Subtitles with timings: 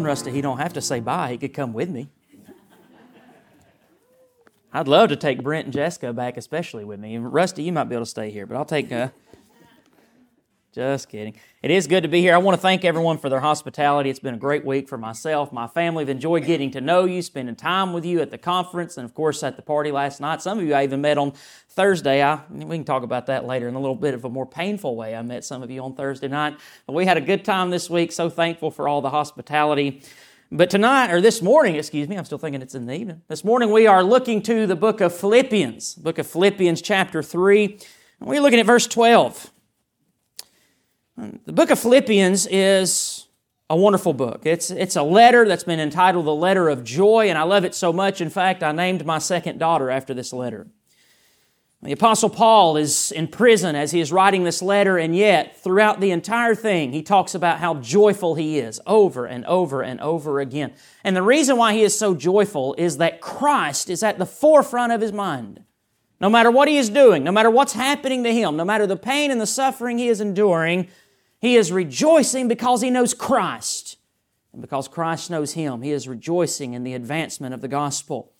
[0.00, 1.32] telling Rusty he don't have to say bye.
[1.32, 2.08] He could come with me.
[4.72, 7.18] I'd love to take Brent and Jessica back, especially with me.
[7.18, 8.92] Rusty, you might be able to stay here, but I'll take.
[8.92, 9.08] Uh,
[10.72, 11.34] just kidding.
[11.62, 12.32] It is good to be here.
[12.32, 14.08] I want to thank everyone for their hospitality.
[14.08, 16.02] It's been a great week for myself, my family.
[16.02, 19.12] I've enjoyed getting to know you, spending time with you at the conference, and of
[19.12, 20.42] course at the party last night.
[20.42, 21.32] Some of you I even met on
[21.68, 22.22] Thursday.
[22.22, 24.94] I, we can talk about that later in a little bit of a more painful
[24.94, 25.16] way.
[25.16, 26.56] I met some of you on Thursday night.
[26.86, 28.12] But we had a good time this week.
[28.12, 30.02] So thankful for all the hospitality.
[30.52, 33.22] But tonight, or this morning, excuse me, I'm still thinking it's in the evening.
[33.28, 37.78] This morning we are looking to the book of Philippians, book of Philippians, chapter 3.
[38.20, 39.50] We're looking at verse 12.
[41.20, 43.26] The book of Philippians is
[43.68, 44.42] a wonderful book.
[44.44, 47.74] It's, it's a letter that's been entitled The Letter of Joy, and I love it
[47.74, 48.22] so much.
[48.22, 50.66] In fact, I named my second daughter after this letter.
[51.82, 56.00] The Apostle Paul is in prison as he is writing this letter, and yet, throughout
[56.00, 60.40] the entire thing, he talks about how joyful he is over and over and over
[60.40, 60.72] again.
[61.04, 64.92] And the reason why he is so joyful is that Christ is at the forefront
[64.92, 65.64] of his mind.
[66.18, 68.96] No matter what he is doing, no matter what's happening to him, no matter the
[68.96, 70.88] pain and the suffering he is enduring,
[71.40, 73.96] he is rejoicing because he knows Christ.
[74.52, 78.32] And because Christ knows him, he is rejoicing in the advancement of the gospel.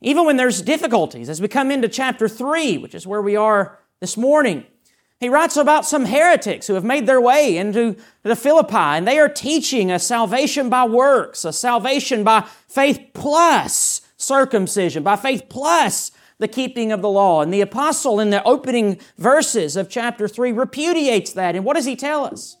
[0.00, 3.78] Even when there's difficulties, as we come into chapter 3, which is where we are
[4.00, 4.66] this morning,
[5.18, 9.18] he writes about some heretics who have made their way into the Philippi, and they
[9.18, 16.10] are teaching a salvation by works, a salvation by faith plus circumcision, by faith plus
[16.38, 17.42] the keeping of the law.
[17.42, 21.56] And the apostle in the opening verses of chapter 3 repudiates that.
[21.56, 22.56] And what does he tell us?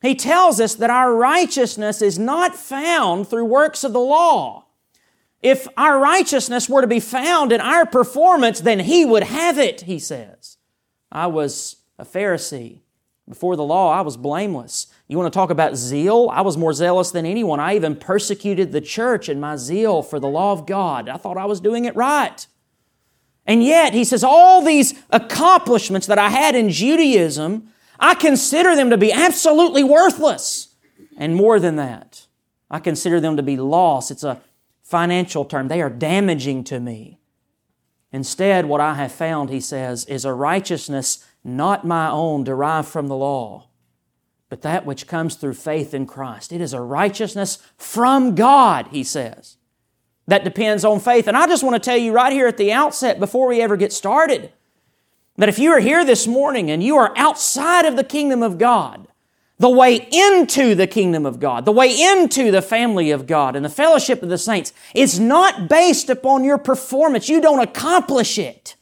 [0.00, 4.66] He tells us that our righteousness is not found through works of the law.
[5.42, 9.82] If our righteousness were to be found in our performance, then he would have it,
[9.82, 10.56] he says.
[11.10, 12.80] I was a Pharisee.
[13.28, 14.88] Before the law, I was blameless.
[15.06, 16.28] You want to talk about zeal?
[16.32, 17.60] I was more zealous than anyone.
[17.60, 21.08] I even persecuted the church in my zeal for the law of God.
[21.08, 22.46] I thought I was doing it right.
[23.46, 28.90] And yet, he says, all these accomplishments that I had in Judaism, I consider them
[28.90, 30.74] to be absolutely worthless.
[31.16, 32.26] And more than that,
[32.70, 34.10] I consider them to be loss.
[34.10, 34.40] It's a
[34.82, 35.68] financial term.
[35.68, 37.18] They are damaging to me.
[38.12, 43.08] Instead, what I have found, he says, is a righteousness not my own derived from
[43.08, 43.68] the law,
[44.48, 46.52] but that which comes through faith in Christ.
[46.52, 49.56] It is a righteousness from God, he says
[50.26, 51.26] that depends on faith.
[51.26, 53.76] And I just want to tell you right here at the outset, before we ever
[53.76, 54.52] get started,
[55.36, 58.58] that if you are here this morning and you are outside of the kingdom of
[58.58, 59.08] God,
[59.58, 63.64] the way into the kingdom of God, the way into the family of God and
[63.64, 67.28] the fellowship of the saints is not based upon your performance.
[67.28, 68.74] You don't accomplish it.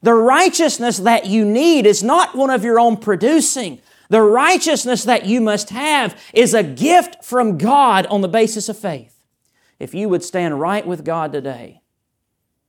[0.00, 3.80] The righteousness that you need is not one of your own producing.
[4.10, 8.78] The righteousness that you must have is a gift from God on the basis of
[8.78, 9.17] faith.
[9.78, 11.82] If you would stand right with God today,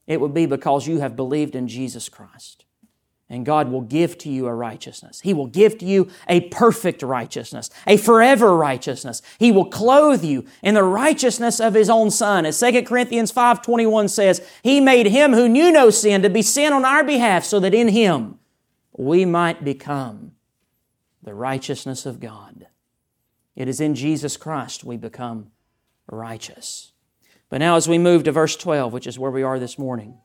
[0.08, 2.66] it would be because you have believed in Jesus Christ.
[3.32, 5.22] And God will give to you a righteousness.
[5.22, 9.22] He will give to you a perfect righteousness, a forever righteousness.
[9.38, 12.48] He will clothe you in the righteousness of His own Son.
[12.48, 16.74] As 2 Corinthians 5.21 says, He made Him who knew no sin to be sin
[16.74, 18.40] on our behalf so that in Him
[18.98, 20.32] we might become
[21.22, 22.66] the righteousness of God.
[23.56, 25.52] It is in Jesus Christ we become
[26.08, 26.94] righteous.
[27.50, 30.18] But now, as we move to verse 12, which is where we are this morning,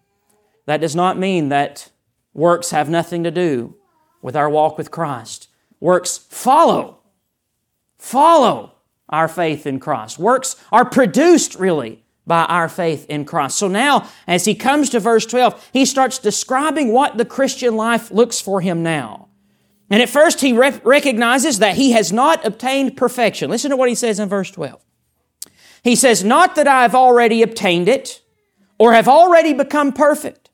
[0.66, 1.90] that does not mean that
[2.32, 3.76] works have nothing to do
[4.22, 5.48] with our walk with Christ.
[5.80, 7.00] Works follow,
[7.98, 8.74] follow
[9.08, 10.18] our faith in Christ.
[10.18, 13.58] Works are produced, really, by our faith in Christ.
[13.58, 18.10] So now, as he comes to verse 12, he starts describing what the Christian life
[18.10, 19.28] looks for him now.
[19.90, 23.50] And at first, he re- recognizes that he has not obtained perfection.
[23.50, 24.82] Listen to what he says in verse 12.
[25.84, 28.22] He says, Not that I have already obtained it
[28.78, 30.50] or have already become perfect,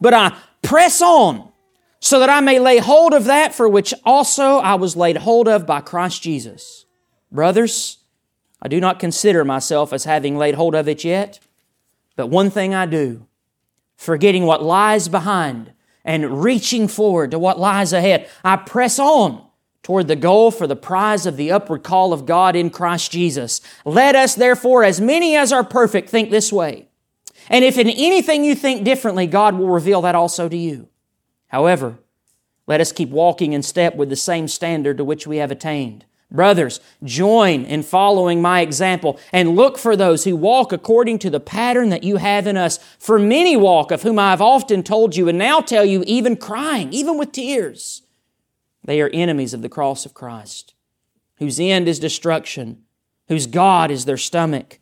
[0.00, 1.52] but I press on
[2.00, 5.46] so that I may lay hold of that for which also I was laid hold
[5.48, 6.86] of by Christ Jesus.
[7.30, 7.98] Brothers,
[8.62, 11.40] I do not consider myself as having laid hold of it yet,
[12.16, 13.26] but one thing I do,
[13.96, 15.72] forgetting what lies behind
[16.04, 19.47] and reaching forward to what lies ahead, I press on
[19.88, 23.62] toward the goal for the prize of the upward call of God in Christ Jesus.
[23.86, 26.88] Let us therefore, as many as are perfect, think this way.
[27.48, 30.90] And if in anything you think differently, God will reveal that also to you.
[31.46, 32.00] However,
[32.66, 36.04] let us keep walking in step with the same standard to which we have attained.
[36.30, 41.40] Brothers, join in following my example and look for those who walk according to the
[41.40, 42.78] pattern that you have in us.
[42.98, 46.36] For many walk, of whom I have often told you and now tell you, even
[46.36, 48.02] crying, even with tears
[48.88, 50.72] they are enemies of the cross of Christ,
[51.36, 52.84] whose end is destruction,
[53.28, 54.78] whose God is their stomach,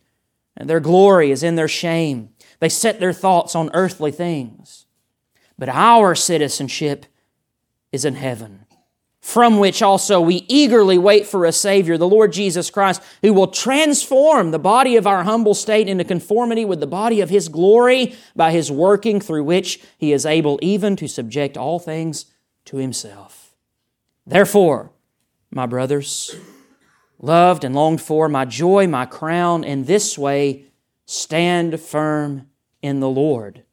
[0.55, 2.29] and their glory is in their shame.
[2.61, 4.85] They set their thoughts on earthly things.
[5.59, 7.05] But our citizenship
[7.91, 8.65] is in heaven,
[9.19, 13.47] from which also we eagerly wait for a Savior, the Lord Jesus Christ, who will
[13.47, 18.15] transform the body of our humble state into conformity with the body of His glory
[18.37, 22.27] by His working, through which He is able even to subject all things
[22.63, 23.46] to Himself.
[24.27, 24.91] Therefore,
[25.51, 26.35] my brothers,
[27.17, 30.65] loved and longed for, my joy, my crown, in this way
[31.05, 32.49] stand firm
[32.81, 33.63] in the Lord,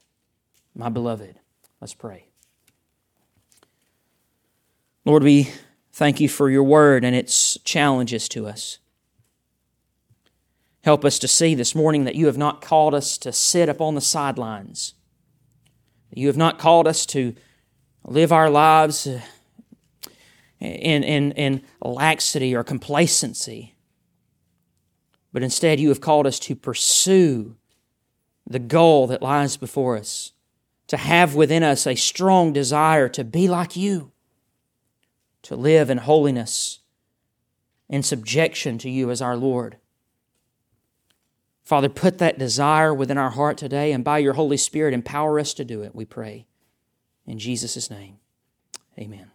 [0.75, 1.41] my beloved.
[1.81, 2.29] Let's pray.
[5.05, 5.51] Lord, we
[5.93, 8.79] thank you for your word and its challenges to us.
[10.85, 13.97] Help us to see this morning that you have not called us to sit upon
[13.97, 14.95] the sidelines.
[16.13, 17.35] You have not called us to
[18.05, 19.09] live our lives
[20.65, 23.75] in, in, in laxity or complacency.
[25.33, 27.57] But instead, you have called us to pursue
[28.47, 30.33] the goal that lies before us,
[30.87, 34.13] to have within us a strong desire to be like you,
[35.43, 36.81] to live in holiness,
[37.89, 39.79] in subjection to you as our Lord.
[41.65, 45.55] Father, put that desire within our heart today, and by your Holy Spirit, empower us
[45.55, 46.47] to do it, we pray.
[47.27, 48.19] In Jesus' name,
[48.99, 49.34] amen.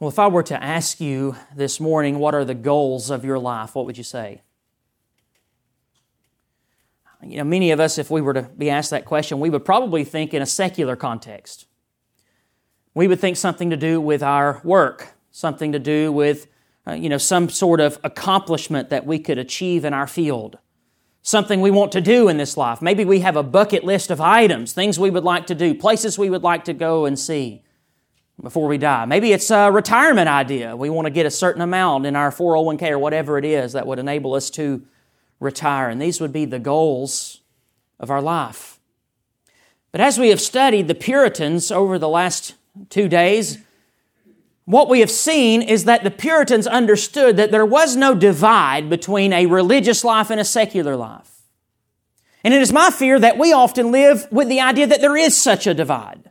[0.00, 3.38] Well, if I were to ask you this morning, what are the goals of your
[3.38, 4.40] life, what would you say?
[7.22, 9.62] You know, many of us, if we were to be asked that question, we would
[9.62, 11.66] probably think in a secular context.
[12.94, 16.46] We would think something to do with our work, something to do with,
[16.88, 20.56] uh, you know, some sort of accomplishment that we could achieve in our field,
[21.20, 22.80] something we want to do in this life.
[22.80, 26.18] Maybe we have a bucket list of items, things we would like to do, places
[26.18, 27.64] we would like to go and see
[28.42, 29.04] before we die.
[29.04, 30.76] Maybe it's a retirement idea.
[30.76, 33.86] We want to get a certain amount in our 401k or whatever it is that
[33.86, 34.82] would enable us to
[35.38, 35.88] retire.
[35.88, 37.40] And these would be the goals
[37.98, 38.78] of our life.
[39.92, 42.54] But as we have studied the Puritans over the last
[42.88, 43.58] two days,
[44.64, 49.32] what we have seen is that the Puritans understood that there was no divide between
[49.32, 51.42] a religious life and a secular life.
[52.44, 55.36] And it is my fear that we often live with the idea that there is
[55.36, 56.29] such a divide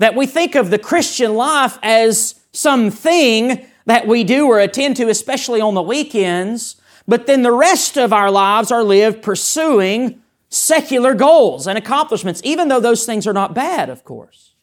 [0.00, 5.10] that we think of the Christian life as something that we do or attend to,
[5.10, 6.76] especially on the weekends,
[7.06, 12.68] but then the rest of our lives are lived pursuing secular goals and accomplishments, even
[12.68, 14.54] though those things are not bad, of course.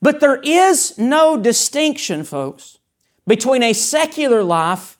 [0.00, 2.78] But there is no distinction, folks,
[3.26, 4.96] between a secular life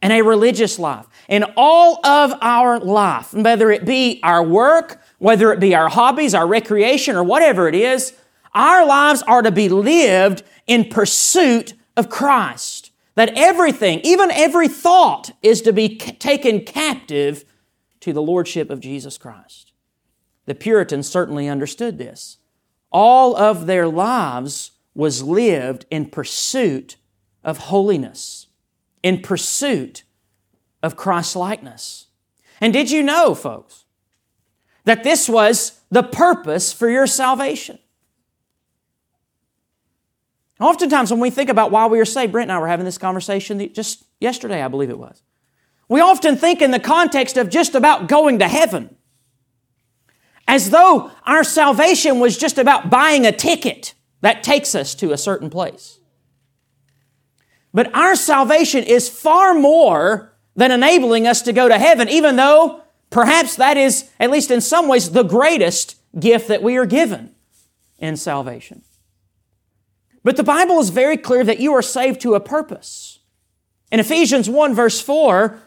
[0.00, 1.06] and a religious life.
[1.28, 6.32] In all of our life, whether it be our work, whether it be our hobbies,
[6.32, 8.12] our recreation, or whatever it is,
[8.54, 12.90] our lives are to be lived in pursuit of Christ.
[13.14, 17.44] That everything, even every thought, is to be taken captive
[18.00, 19.72] to the Lordship of Jesus Christ.
[20.46, 22.38] The Puritans certainly understood this.
[22.90, 26.96] All of their lives was lived in pursuit
[27.44, 28.46] of holiness,
[29.02, 30.04] in pursuit
[30.82, 32.06] of Christ likeness.
[32.60, 33.84] And did you know, folks,
[34.84, 37.78] that this was the purpose for your salvation?
[40.60, 42.98] Oftentimes, when we think about why we are saved, Brent and I were having this
[42.98, 45.22] conversation just yesterday, I believe it was.
[45.88, 48.96] We often think in the context of just about going to heaven,
[50.46, 55.18] as though our salvation was just about buying a ticket that takes us to a
[55.18, 56.00] certain place.
[57.72, 62.82] But our salvation is far more than enabling us to go to heaven, even though
[63.10, 67.34] perhaps that is, at least in some ways, the greatest gift that we are given
[67.98, 68.82] in salvation.
[70.28, 73.20] But the Bible is very clear that you are saved to a purpose.
[73.90, 75.58] In Ephesians 1 verse 4,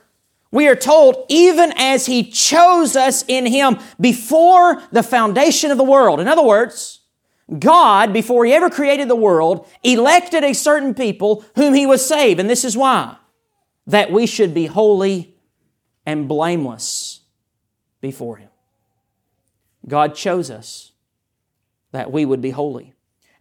[0.52, 5.84] we are told, even as He chose us in Him before the foundation of the
[5.84, 6.20] world.
[6.20, 7.00] In other words,
[7.58, 12.40] God, before He ever created the world, elected a certain people whom He was saved.
[12.40, 13.18] And this is why.
[13.88, 15.34] That we should be holy
[16.06, 17.22] and blameless
[18.00, 18.50] before Him.
[19.88, 20.92] God chose us
[21.94, 22.91] that we would be holy.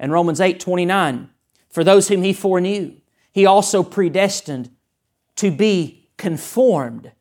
[0.01, 1.29] And Romans 8 29,
[1.69, 2.97] for those whom he foreknew,
[3.31, 4.71] he also predestined
[5.37, 7.13] to be conformed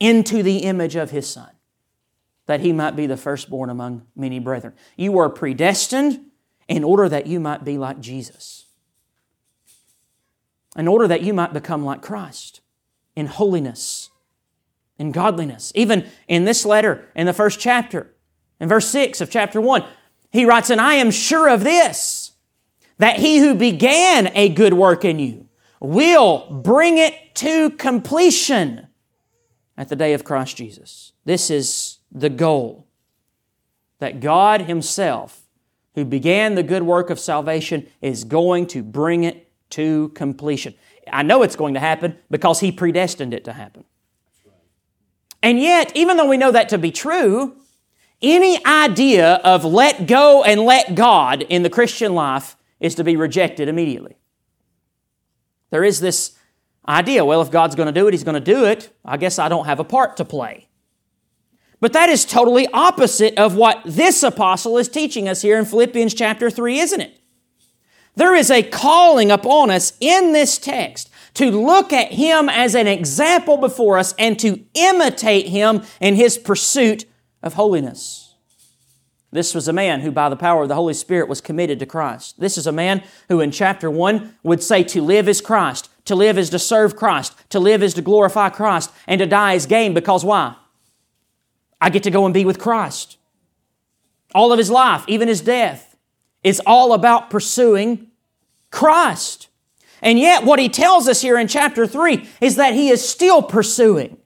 [0.00, 1.50] into the image of his Son,
[2.46, 4.74] that he might be the firstborn among many brethren.
[4.96, 6.20] You were predestined
[6.68, 8.66] in order that you might be like Jesus,
[10.76, 12.60] in order that you might become like Christ
[13.14, 14.10] in holiness,
[14.98, 15.70] in godliness.
[15.76, 18.12] Even in this letter, in the first chapter,
[18.58, 19.84] in verse 6 of chapter 1,
[20.30, 22.32] he writes, And I am sure of this,
[22.98, 25.48] that he who began a good work in you
[25.80, 28.86] will bring it to completion
[29.76, 31.12] at the day of Christ Jesus.
[31.24, 32.86] This is the goal
[33.98, 35.42] that God Himself,
[35.94, 40.74] who began the good work of salvation, is going to bring it to completion.
[41.10, 43.84] I know it's going to happen because He predestined it to happen.
[45.42, 47.56] And yet, even though we know that to be true,
[48.22, 53.16] any idea of let go and let God in the Christian life is to be
[53.16, 54.16] rejected immediately.
[55.70, 56.36] There is this
[56.86, 58.94] idea well, if God's going to do it, He's going to do it.
[59.04, 60.68] I guess I don't have a part to play.
[61.80, 66.12] But that is totally opposite of what this apostle is teaching us here in Philippians
[66.12, 67.20] chapter 3, isn't it?
[68.16, 72.86] There is a calling upon us in this text to look at Him as an
[72.86, 77.06] example before us and to imitate Him in His pursuit
[77.42, 78.34] of holiness.
[79.32, 81.86] This was a man who, by the power of the Holy Spirit, was committed to
[81.86, 82.40] Christ.
[82.40, 86.16] This is a man who, in chapter 1, would say to live is Christ, to
[86.16, 89.66] live is to serve Christ, to live is to glorify Christ, and to die is
[89.66, 90.56] gain because why?
[91.80, 93.18] I get to go and be with Christ.
[94.34, 95.96] All of his life, even his death,
[96.42, 98.08] is all about pursuing
[98.72, 99.48] Christ.
[100.02, 103.42] And yet, what he tells us here in chapter 3 is that he is still
[103.42, 104.16] pursuing.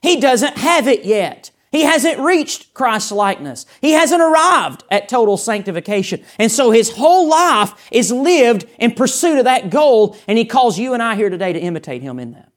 [0.00, 1.51] He doesn't have it yet.
[1.72, 3.64] He hasn't reached Christ's likeness.
[3.80, 6.22] He hasn't arrived at total sanctification.
[6.38, 10.78] And so his whole life is lived in pursuit of that goal, and he calls
[10.78, 12.52] you and I here today to imitate him in that.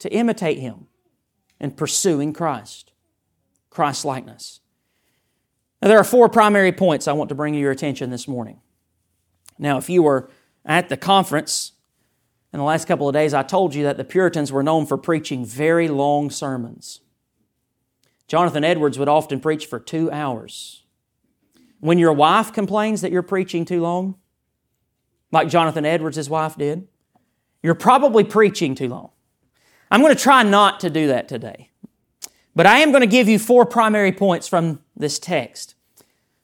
[0.00, 0.86] To imitate him
[1.60, 2.92] in pursuing Christ,
[3.68, 4.60] Christ's likeness.
[5.82, 8.60] Now, there are four primary points I want to bring to your attention this morning.
[9.58, 10.30] Now, if you were
[10.64, 11.72] at the conference
[12.54, 14.96] in the last couple of days, I told you that the Puritans were known for
[14.96, 17.00] preaching very long sermons.
[18.28, 20.84] Jonathan Edwards would often preach for two hours.
[21.80, 24.16] When your wife complains that you're preaching too long,
[25.32, 26.86] like Jonathan Edwards' wife did,
[27.62, 29.10] you're probably preaching too long.
[29.90, 31.70] I'm going to try not to do that today.
[32.54, 35.74] But I am going to give you four primary points from this text.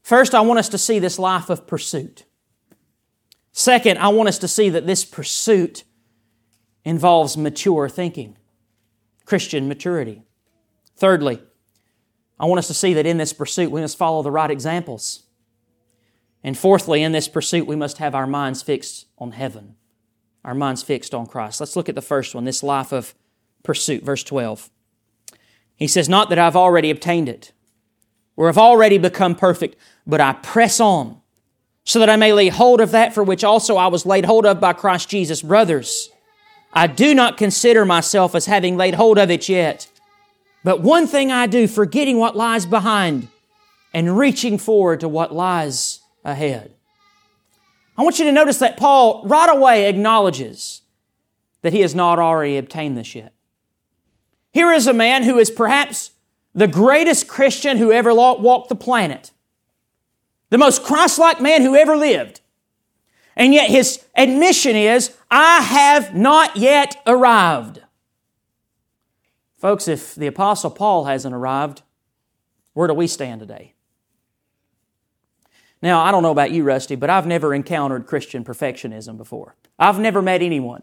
[0.02, 2.24] First, I want us to see this life of pursuit.
[3.52, 5.84] Second, I want us to see that this pursuit
[6.84, 8.36] involves mature thinking,
[9.24, 10.22] Christian maturity.
[10.96, 11.40] Thirdly,
[12.38, 15.22] I want us to see that in this pursuit we must follow the right examples.
[16.42, 19.76] And fourthly, in this pursuit we must have our minds fixed on heaven,
[20.44, 21.60] our minds fixed on Christ.
[21.60, 23.14] Let's look at the first one, this life of
[23.62, 24.70] pursuit, verse 12.
[25.76, 27.52] He says, Not that I've already obtained it,
[28.36, 29.76] or have already become perfect,
[30.06, 31.20] but I press on,
[31.84, 34.44] so that I may lay hold of that for which also I was laid hold
[34.44, 35.40] of by Christ Jesus.
[35.40, 36.10] Brothers,
[36.72, 39.88] I do not consider myself as having laid hold of it yet.
[40.64, 43.28] But one thing I do, forgetting what lies behind
[43.92, 46.72] and reaching forward to what lies ahead.
[47.96, 50.80] I want you to notice that Paul right away acknowledges
[51.62, 53.32] that he has not already obtained this yet.
[54.52, 56.10] Here is a man who is perhaps
[56.54, 59.32] the greatest Christian who ever walked the planet,
[60.50, 62.40] the most Christ like man who ever lived.
[63.36, 67.80] And yet his admission is, I have not yet arrived.
[69.64, 71.80] Folks, if the Apostle Paul hasn't arrived,
[72.74, 73.72] where do we stand today?
[75.80, 79.56] Now, I don't know about you, Rusty, but I've never encountered Christian perfectionism before.
[79.78, 80.82] I've never met anyone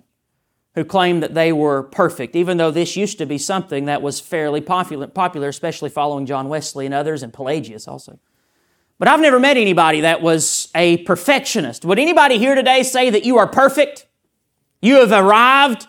[0.73, 4.19] who claimed that they were perfect, even though this used to be something that was
[4.19, 8.17] fairly popular, especially following John Wesley and others, and Pelagius also.
[8.97, 11.85] But I've never met anybody that was a perfectionist.
[11.85, 14.07] Would anybody here today say that you are perfect?
[14.81, 15.85] You have arrived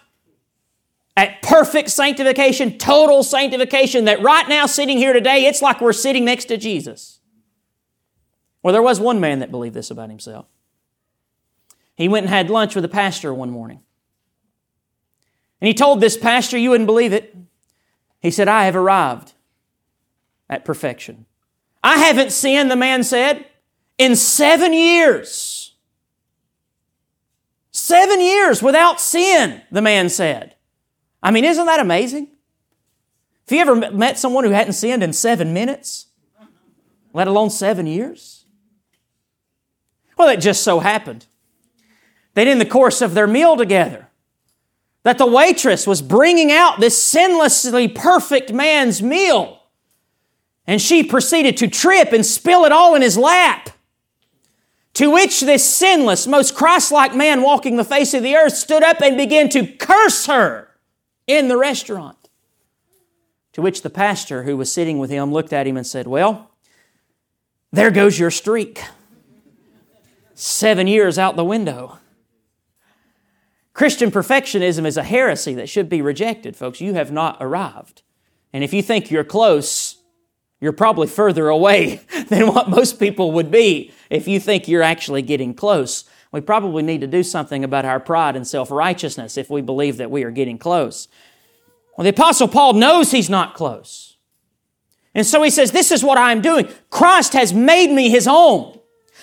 [1.17, 6.25] at perfect sanctification, total sanctification, that right now, sitting here today, it's like we're sitting
[6.25, 7.21] next to Jesus.
[8.63, 10.47] Well, there was one man that believed this about himself.
[11.95, 13.81] He went and had lunch with a pastor one morning.
[15.61, 17.37] And he told this pastor, you wouldn't believe it.
[18.21, 19.33] He said, I have arrived
[20.49, 21.27] at perfection.
[21.85, 23.47] I haven't sinned, the man said,
[23.99, 25.75] in seven years.
[27.71, 30.57] Seven years without sin, the man said.
[31.23, 32.29] I mean, isn't that amazing?
[33.49, 36.07] Have you ever met someone who hadn't sinned in seven minutes,
[37.13, 38.45] let alone seven years?
[40.17, 41.27] Well, it just so happened
[42.35, 44.09] that in the course of their meal together,
[45.03, 49.61] that the waitress was bringing out this sinlessly perfect man's meal.
[50.67, 53.71] And she proceeded to trip and spill it all in his lap.
[54.95, 58.83] To which this sinless, most Christ like man walking the face of the earth stood
[58.83, 60.69] up and began to curse her
[61.27, 62.17] in the restaurant.
[63.55, 66.51] To which the pastor who was sitting with him looked at him and said, Well,
[67.71, 68.83] there goes your streak.
[70.35, 71.99] Seven years out the window.
[73.75, 76.81] Christian perfectionism is a heresy that should be rejected, folks.
[76.81, 78.03] You have not arrived.
[78.53, 79.97] And if you think you're close,
[80.61, 85.23] you're probably further away than what most people would be if you think you're actually
[85.23, 86.05] getting close.
[86.33, 89.99] We probably need to do something about our pride and self righteousness if we believe
[89.99, 91.07] that we are getting close.
[91.97, 94.17] Well, the Apostle Paul knows he's not close.
[95.15, 96.69] And so he says, This is what I'm doing.
[96.91, 98.79] Christ has made me his own.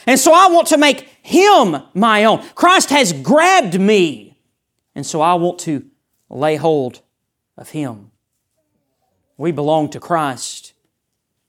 [0.06, 2.44] And so I want to make him my own.
[2.56, 4.38] Christ has grabbed me.
[4.96, 5.86] And so I want to
[6.30, 7.01] lay hold
[7.58, 8.12] of him.
[9.38, 10.74] We belong to Christ.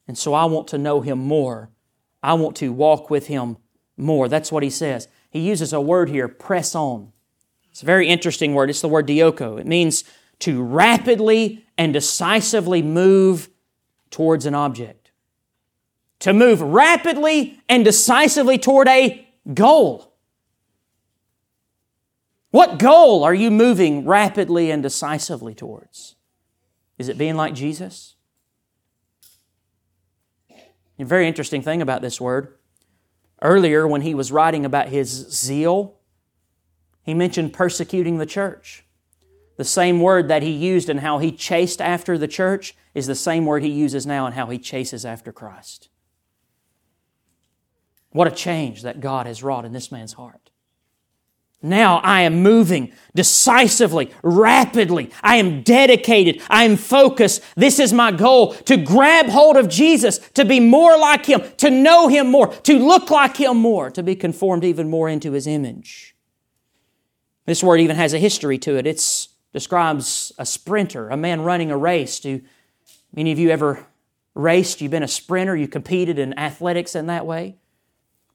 [0.08, 1.70] And so I want to know him more.
[2.22, 3.58] I want to walk with him
[3.96, 4.28] more.
[4.28, 5.08] That's what he says.
[5.30, 7.12] He uses a word here, press on.
[7.70, 8.68] It's a very interesting word.
[8.68, 9.58] It's the word dioko.
[9.60, 10.04] It means
[10.40, 13.48] to rapidly and decisively move
[14.10, 15.12] towards an object.
[16.20, 20.12] To move rapidly and decisively toward a goal.
[22.50, 26.16] What goal are you moving rapidly and decisively towards?
[26.98, 28.16] Is it being like Jesus?
[30.98, 32.58] A very interesting thing about this word.
[33.42, 35.98] Earlier, when he was writing about his zeal,
[37.02, 38.84] he mentioned persecuting the church.
[39.56, 43.14] The same word that he used in how he chased after the church is the
[43.14, 45.90] same word he uses now in how he chases after Christ.
[48.10, 50.39] What a change that God has wrought in this man's heart.
[51.62, 55.10] Now I am moving decisively, rapidly.
[55.22, 56.40] I am dedicated.
[56.48, 57.42] I am focused.
[57.54, 61.70] This is my goal to grab hold of Jesus, to be more like Him, to
[61.70, 65.46] know Him more, to look like Him more, to be conformed even more into His
[65.46, 66.16] image.
[67.44, 68.86] This word even has a history to it.
[68.86, 72.20] It describes a sprinter, a man running a race.
[72.20, 72.40] Do
[73.14, 73.86] many of you ever
[74.34, 74.80] raced?
[74.80, 77.56] You've been a sprinter, you competed in athletics in that way?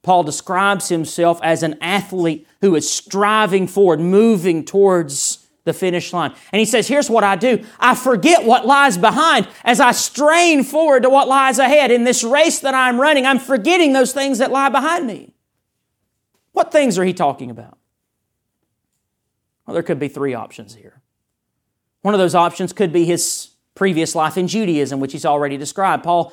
[0.05, 6.31] Paul describes himself as an athlete who is striving forward, moving towards the finish line.
[6.51, 10.63] And he says, Here's what I do I forget what lies behind as I strain
[10.63, 11.89] forward to what lies ahead.
[11.89, 15.33] In this race that I'm running, I'm forgetting those things that lie behind me.
[16.51, 17.79] What things are he talking about?
[19.65, 21.01] Well, there could be three options here.
[22.03, 26.03] One of those options could be his previous life in Judaism, which he's already described.
[26.03, 26.31] Paul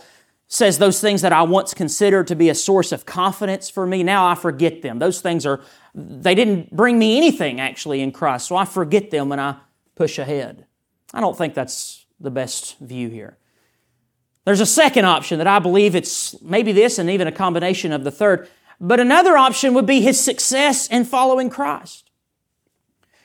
[0.52, 4.02] says those things that I once considered to be a source of confidence for me,
[4.02, 4.98] now I forget them.
[4.98, 5.62] Those things are,
[5.94, 9.56] they didn't bring me anything actually in Christ, so I forget them and I
[9.94, 10.66] push ahead.
[11.14, 13.38] I don't think that's the best view here.
[14.44, 18.04] There's a second option that I believe it's maybe this and even a combination of
[18.04, 18.46] the third.
[18.78, 22.10] But another option would be his success in following Christ.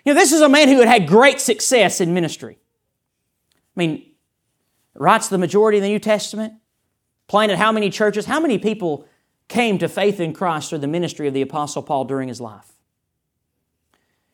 [0.06, 2.58] You know, this is a man who had had great success in ministry.
[3.76, 4.12] I mean,
[4.94, 6.54] writes the majority of the New Testament,
[7.28, 8.26] planted how many churches?
[8.26, 9.06] How many people
[9.48, 12.74] came to faith in Christ through the ministry of the Apostle Paul during his life?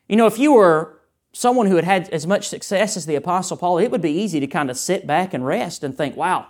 [0.07, 0.99] You know, if you were
[1.31, 4.39] someone who had had as much success as the Apostle Paul, it would be easy
[4.39, 6.47] to kind of sit back and rest and think, wow,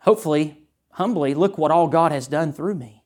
[0.00, 3.04] hopefully, humbly, look what all God has done through me.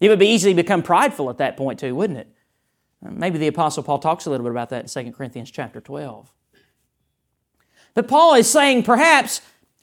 [0.00, 2.28] It would be easy to become prideful at that point, too, wouldn't it?
[3.00, 6.32] Maybe the Apostle Paul talks a little bit about that in 2 Corinthians chapter 12.
[7.94, 9.40] But Paul is saying perhaps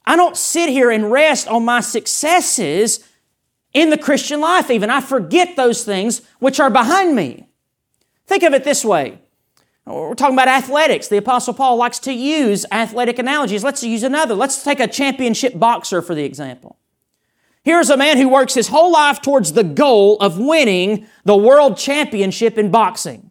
[0.10, 3.08] I don't sit here and rest on my successes
[3.74, 4.90] in the Christian life, even.
[4.90, 7.48] I forget those things which are behind me.
[8.26, 9.20] Think of it this way.
[9.86, 11.10] We're talking about athletics.
[11.10, 13.64] The Apostle Paul likes to use athletic analogies.
[13.64, 14.34] Let's use another.
[14.34, 16.80] Let's take a championship boxer for the example.
[17.64, 21.78] Here's a man who works his whole life towards the goal of winning the world
[21.78, 23.30] championship in boxing.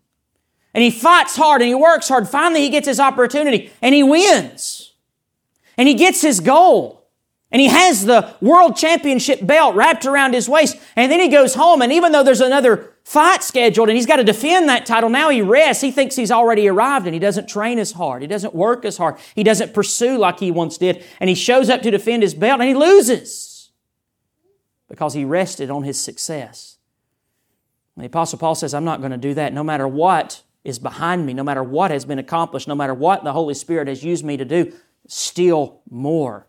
[0.73, 2.29] And he fights hard and he works hard.
[2.29, 4.88] Finally, he gets his opportunity and he wins
[5.79, 6.99] and he gets his goal.
[7.51, 10.77] And he has the world championship belt wrapped around his waist.
[10.97, 11.81] And then he goes home.
[11.81, 15.31] And even though there's another fight scheduled and he's got to defend that title, now
[15.31, 15.83] he rests.
[15.83, 18.21] He thinks he's already arrived and he doesn't train as hard.
[18.21, 19.17] He doesn't work as hard.
[19.35, 21.03] He doesn't pursue like he once did.
[21.21, 23.71] And he shows up to defend his belt and he loses
[24.91, 26.77] because he rested on his success.
[27.97, 30.79] And the Apostle Paul says, I'm not going to do that no matter what is
[30.79, 34.05] behind me, no matter what has been accomplished, no matter what the Holy Spirit has
[34.05, 34.75] used me to do
[35.09, 36.47] still more.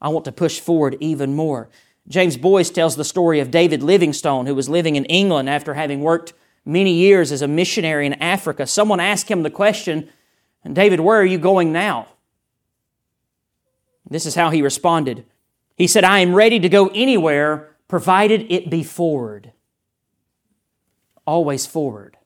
[0.00, 1.70] I want to push forward even more.
[2.06, 6.00] James Boice tells the story of David Livingstone, who was living in England after having
[6.00, 8.66] worked many years as a missionary in Africa.
[8.66, 10.10] Someone asked him the question,
[10.62, 12.08] and David, where are you going now?
[14.08, 15.24] This is how he responded.
[15.76, 19.52] He said, I am ready to go anywhere provided it be forward.
[21.26, 22.16] Always forward.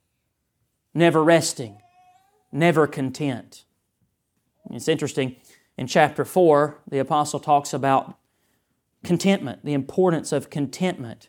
[0.93, 1.81] Never resting.
[2.51, 3.65] Never content.
[4.71, 5.37] It's interesting.
[5.77, 8.19] In chapter 4, the apostle talks about
[9.05, 11.29] contentment, the importance of contentment.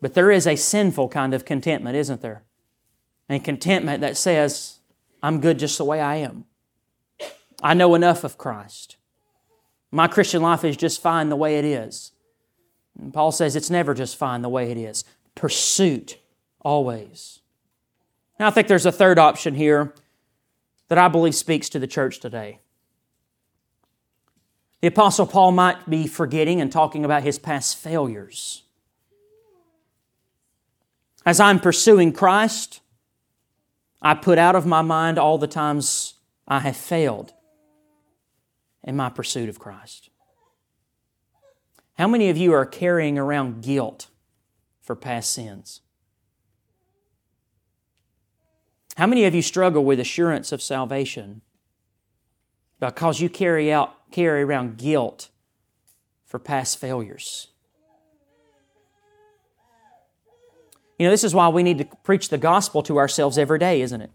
[0.00, 2.44] But there is a sinful kind of contentment, isn't there?
[3.28, 4.80] and contentment that says,
[5.22, 6.44] I'm good just the way I am.
[7.62, 8.96] I know enough of Christ.
[9.90, 12.12] My Christian life is just fine the way it is.
[12.98, 15.04] And Paul says it's never just fine the way it is.
[15.34, 16.18] Pursuit,
[16.60, 17.40] always.
[18.38, 19.94] Now, I think there's a third option here
[20.88, 22.60] that I believe speaks to the church today.
[24.84, 28.64] The Apostle Paul might be forgetting and talking about his past failures.
[31.24, 32.82] As I'm pursuing Christ,
[34.02, 36.16] I put out of my mind all the times
[36.46, 37.32] I have failed
[38.82, 40.10] in my pursuit of Christ.
[41.96, 44.08] How many of you are carrying around guilt
[44.82, 45.80] for past sins?
[48.98, 51.40] How many of you struggle with assurance of salvation
[52.80, 55.30] because you carry out carry around guilt
[56.24, 57.48] for past failures?
[60.98, 63.80] You know, this is why we need to preach the gospel to ourselves every day,
[63.80, 64.12] isn't it?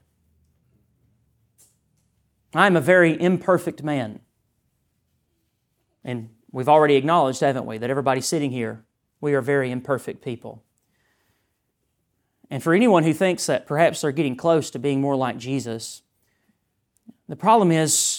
[2.54, 4.22] I'm a very imperfect man.
[6.04, 8.86] And we've already acknowledged, haven't we, that everybody sitting here,
[9.20, 10.64] we are very imperfect people.
[12.50, 16.02] And for anyone who thinks that perhaps they're getting close to being more like Jesus,
[17.28, 18.19] the problem is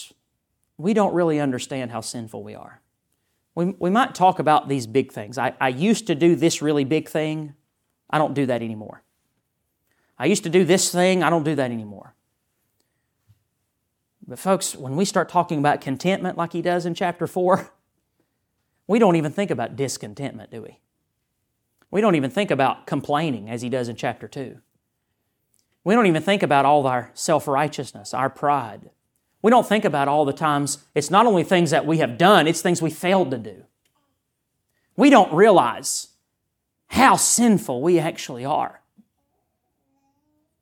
[0.81, 2.81] we don't really understand how sinful we are.
[3.53, 5.37] We, we might talk about these big things.
[5.37, 7.53] I, I used to do this really big thing,
[8.09, 9.03] I don't do that anymore.
[10.17, 12.15] I used to do this thing, I don't do that anymore.
[14.27, 17.71] But, folks, when we start talking about contentment like he does in chapter 4,
[18.87, 20.79] we don't even think about discontentment, do we?
[21.89, 24.57] We don't even think about complaining as he does in chapter 2.
[25.83, 28.91] We don't even think about all our self righteousness, our pride.
[29.41, 32.47] We don't think about all the times it's not only things that we have done,
[32.47, 33.63] it's things we failed to do.
[34.95, 36.09] We don't realize
[36.87, 38.81] how sinful we actually are.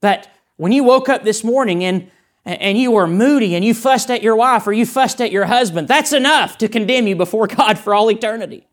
[0.01, 2.09] That when you woke up this morning and
[2.45, 5.45] and you were moody and you fussed at your wife or you fussed at your
[5.45, 8.67] husband, that's enough to condemn you before God for all eternity.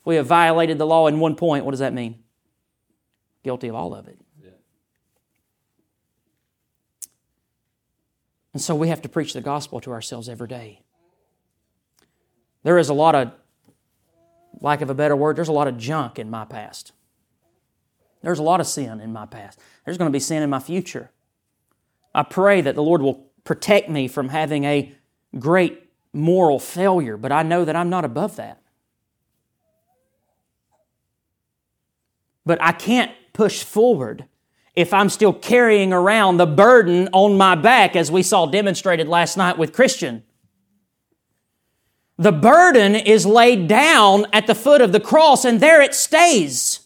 [0.00, 2.22] If we have violated the law in one point, what does that mean?
[3.42, 4.18] Guilty of all of it.
[8.54, 10.80] And so we have to preach the gospel to ourselves every day.
[12.62, 13.32] There is a lot of,
[14.60, 16.92] lack of a better word, there's a lot of junk in my past.
[18.22, 19.60] There's a lot of sin in my past.
[19.84, 21.10] There's going to be sin in my future.
[22.14, 24.94] I pray that the Lord will protect me from having a
[25.38, 28.62] great moral failure, but I know that I'm not above that.
[32.46, 34.26] But I can't push forward
[34.74, 39.36] if I'm still carrying around the burden on my back, as we saw demonstrated last
[39.36, 40.24] night with Christian.
[42.16, 46.80] The burden is laid down at the foot of the cross, and there it stays.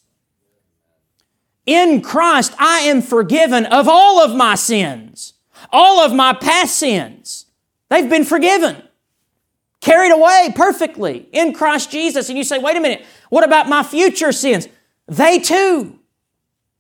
[1.67, 5.35] In Christ, I am forgiven of all of my sins,
[5.71, 7.47] all of my past sins.
[7.91, 8.83] They've been forgiven,
[9.81, 12.29] carried away perfectly in Christ Jesus.
[12.29, 14.67] And you say, wait a minute, what about my future sins?
[15.07, 15.98] They too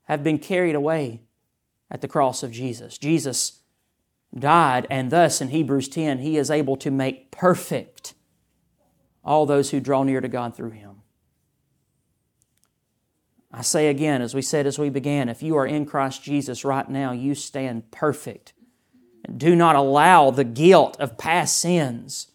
[0.08, 1.20] have been carried away
[1.90, 2.98] at the cross of Jesus.
[2.98, 3.60] Jesus
[4.36, 8.14] died, and thus in Hebrews 10, He is able to make perfect
[9.22, 11.02] all those who draw near to God through Him.
[13.52, 16.64] I say again, as we said as we began, if you are in Christ Jesus
[16.64, 18.52] right now, you stand perfect.
[19.24, 22.28] And do not allow the guilt of past sins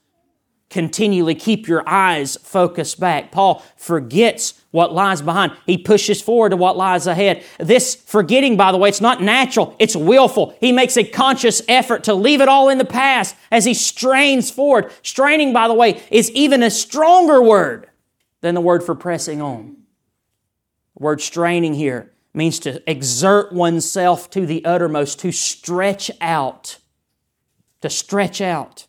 [0.74, 3.32] continually keep your eyes focused back.
[3.32, 5.54] Paul forgets what lies behind.
[5.68, 7.44] He pushes forward to what lies ahead.
[7.60, 10.58] This forgetting, by the way, it's not natural, it's willful.
[10.60, 14.50] He makes a conscious effort to leave it all in the past as he strains
[14.50, 14.92] forward.
[15.04, 17.88] Straining, by the way, is even a stronger word
[18.42, 19.78] than the word for pressing on.
[20.98, 26.78] The word straining here means to exert oneself to the uttermost, to stretch out.
[27.82, 28.88] To stretch out.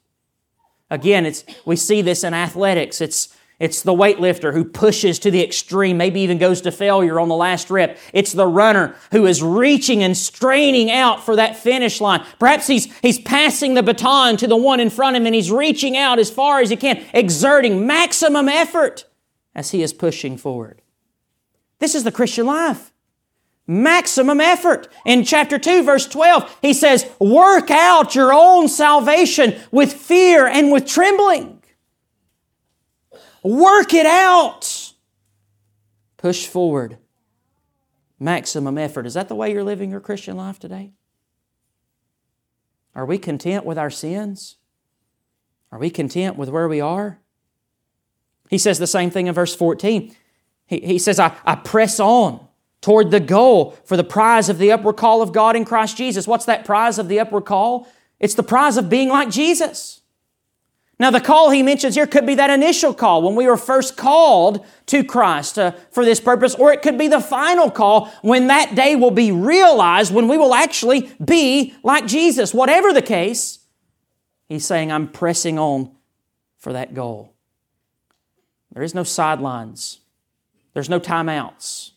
[0.90, 3.00] Again, it's, we see this in athletics.
[3.00, 7.28] It's, it's the weightlifter who pushes to the extreme, maybe even goes to failure on
[7.28, 7.98] the last rep.
[8.12, 12.24] It's the runner who is reaching and straining out for that finish line.
[12.38, 15.50] Perhaps he's, he's passing the baton to the one in front of him and he's
[15.50, 19.04] reaching out as far as he can, exerting maximum effort
[19.54, 20.82] as he is pushing forward.
[21.78, 22.93] This is the Christian life.
[23.66, 24.88] Maximum effort.
[25.06, 30.70] In chapter 2, verse 12, he says, Work out your own salvation with fear and
[30.70, 31.62] with trembling.
[33.42, 34.92] Work it out.
[36.18, 36.98] Push forward.
[38.18, 39.06] Maximum effort.
[39.06, 40.92] Is that the way you're living your Christian life today?
[42.94, 44.56] Are we content with our sins?
[45.72, 47.18] Are we content with where we are?
[48.48, 50.14] He says the same thing in verse 14.
[50.66, 52.43] He, he says, I, I press on
[52.84, 56.28] toward the goal for the prize of the upward call of God in Christ Jesus.
[56.28, 57.88] What's that prize of the upward call?
[58.20, 60.02] It's the prize of being like Jesus.
[60.98, 63.96] Now, the call he mentions here could be that initial call when we were first
[63.96, 68.48] called to Christ uh, for this purpose, or it could be the final call when
[68.48, 72.52] that day will be realized, when we will actually be like Jesus.
[72.52, 73.60] Whatever the case,
[74.46, 75.90] he's saying, I'm pressing on
[76.58, 77.32] for that goal.
[78.74, 80.00] There is no sidelines,
[80.74, 81.92] there's no timeouts.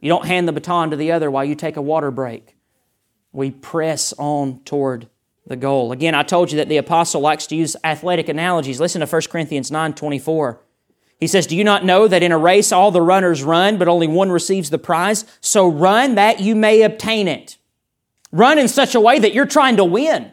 [0.00, 2.56] You don't hand the baton to the other while you take a water break.
[3.32, 5.08] We press on toward
[5.46, 5.92] the goal.
[5.92, 8.80] Again, I told you that the apostle likes to use athletic analogies.
[8.80, 10.60] Listen to 1 Corinthians 9 24.
[11.18, 13.88] He says, Do you not know that in a race all the runners run, but
[13.88, 15.24] only one receives the prize?
[15.40, 17.58] So run that you may obtain it.
[18.32, 20.32] Run in such a way that you're trying to win.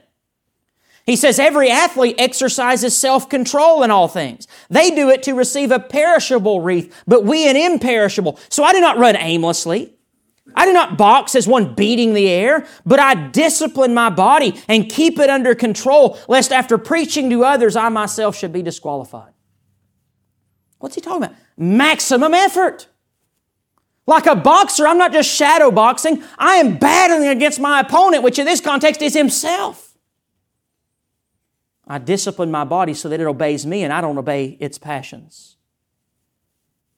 [1.08, 4.46] He says every athlete exercises self control in all things.
[4.70, 8.38] They do it to receive a perishable wreath, but we an imperishable.
[8.50, 9.94] So I do not run aimlessly.
[10.54, 14.90] I do not box as one beating the air, but I discipline my body and
[14.90, 19.34] keep it under control, lest after preaching to others, I myself should be disqualified.
[20.80, 21.36] What's he talking about?
[21.58, 22.88] Maximum effort.
[24.06, 28.40] Like a boxer, I'm not just shadow boxing, I am battling against my opponent, which
[28.40, 29.87] in this context is himself.
[31.88, 35.58] I discipline my body so that it obeys me and I don't obey its passions.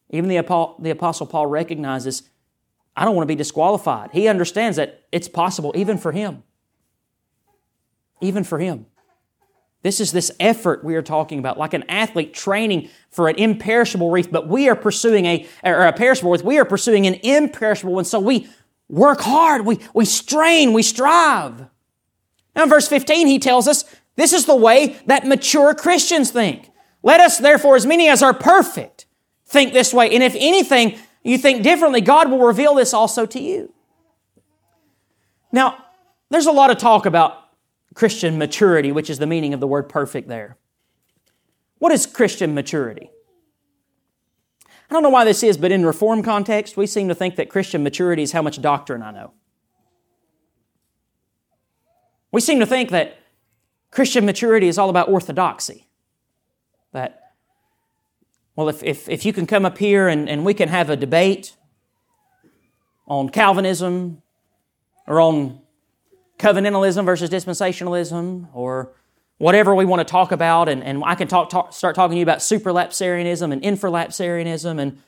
[0.09, 2.23] Even the, Apostle Paul recognizes
[2.95, 4.09] I don't want to be disqualified.
[4.11, 6.43] He understands that it's possible even for him.
[8.19, 8.87] Even for him.
[9.81, 14.09] This is this effort we are talking about, like an athlete training for an imperishable
[14.09, 16.43] wreath, but we are pursuing a, or a perishable wreath.
[16.43, 18.03] We are pursuing an imperishable one.
[18.03, 18.49] So we
[18.89, 21.67] work hard, we, we strain, we strive.
[22.55, 23.85] Now in verse 15, he tells us
[24.19, 26.71] this is the way that mature Christians think.
[27.03, 29.05] Let us therefore, as many as are perfect,
[29.45, 30.13] think this way.
[30.13, 33.73] And if anything you think differently, God will reveal this also to you.
[35.51, 35.85] Now,
[36.29, 37.35] there's a lot of talk about
[37.93, 40.57] Christian maturity, which is the meaning of the word perfect there.
[41.79, 43.09] What is Christian maturity?
[44.89, 47.49] I don't know why this is, but in reform context, we seem to think that
[47.49, 49.33] Christian maturity is how much doctrine I know.
[52.31, 53.18] We seem to think that
[53.91, 55.87] Christian maturity is all about orthodoxy.
[56.91, 57.19] That
[58.55, 60.97] well, if, if, if you can come up here and, and we can have a
[60.97, 61.55] debate
[63.07, 64.21] on Calvinism
[65.07, 65.61] or on
[66.37, 68.91] covenantalism versus dispensationalism or
[69.37, 72.17] whatever we want to talk about, and, and I can talk, talk, start talking to
[72.17, 75.01] you about supralapsarianism and infralapsarianism and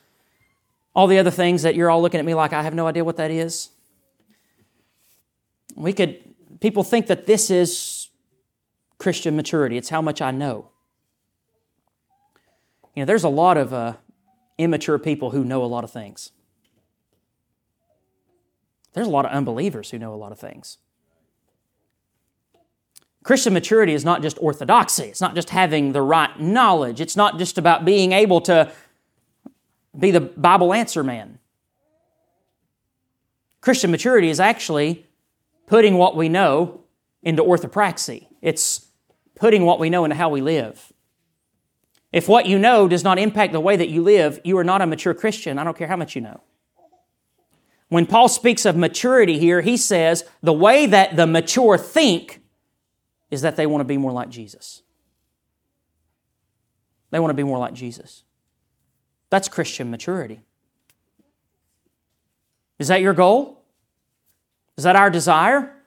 [0.95, 3.03] all the other things that you're all looking at me like I have no idea
[3.03, 3.69] what that is.
[5.75, 6.21] We could,
[6.61, 8.00] people think that this is
[9.01, 9.77] Christian maturity.
[9.77, 10.69] It's how much I know.
[12.95, 13.93] You know, there's a lot of uh,
[14.59, 16.31] immature people who know a lot of things.
[18.93, 20.77] There's a lot of unbelievers who know a lot of things.
[23.23, 25.05] Christian maturity is not just orthodoxy.
[25.05, 27.01] It's not just having the right knowledge.
[27.01, 28.71] It's not just about being able to
[29.97, 31.39] be the Bible answer man.
[33.61, 35.07] Christian maturity is actually
[35.65, 36.81] putting what we know
[37.23, 38.27] into orthopraxy.
[38.43, 38.90] It's
[39.41, 40.93] putting what we know into how we live.
[42.11, 44.83] If what you know does not impact the way that you live, you are not
[44.83, 45.57] a mature Christian.
[45.57, 46.41] I don't care how much you know.
[47.89, 52.43] When Paul speaks of maturity here, he says the way that the mature think
[53.31, 54.83] is that they want to be more like Jesus.
[57.09, 58.23] They want to be more like Jesus.
[59.31, 60.41] That's Christian maturity.
[62.77, 63.63] Is that your goal?
[64.77, 65.80] Is that our desire?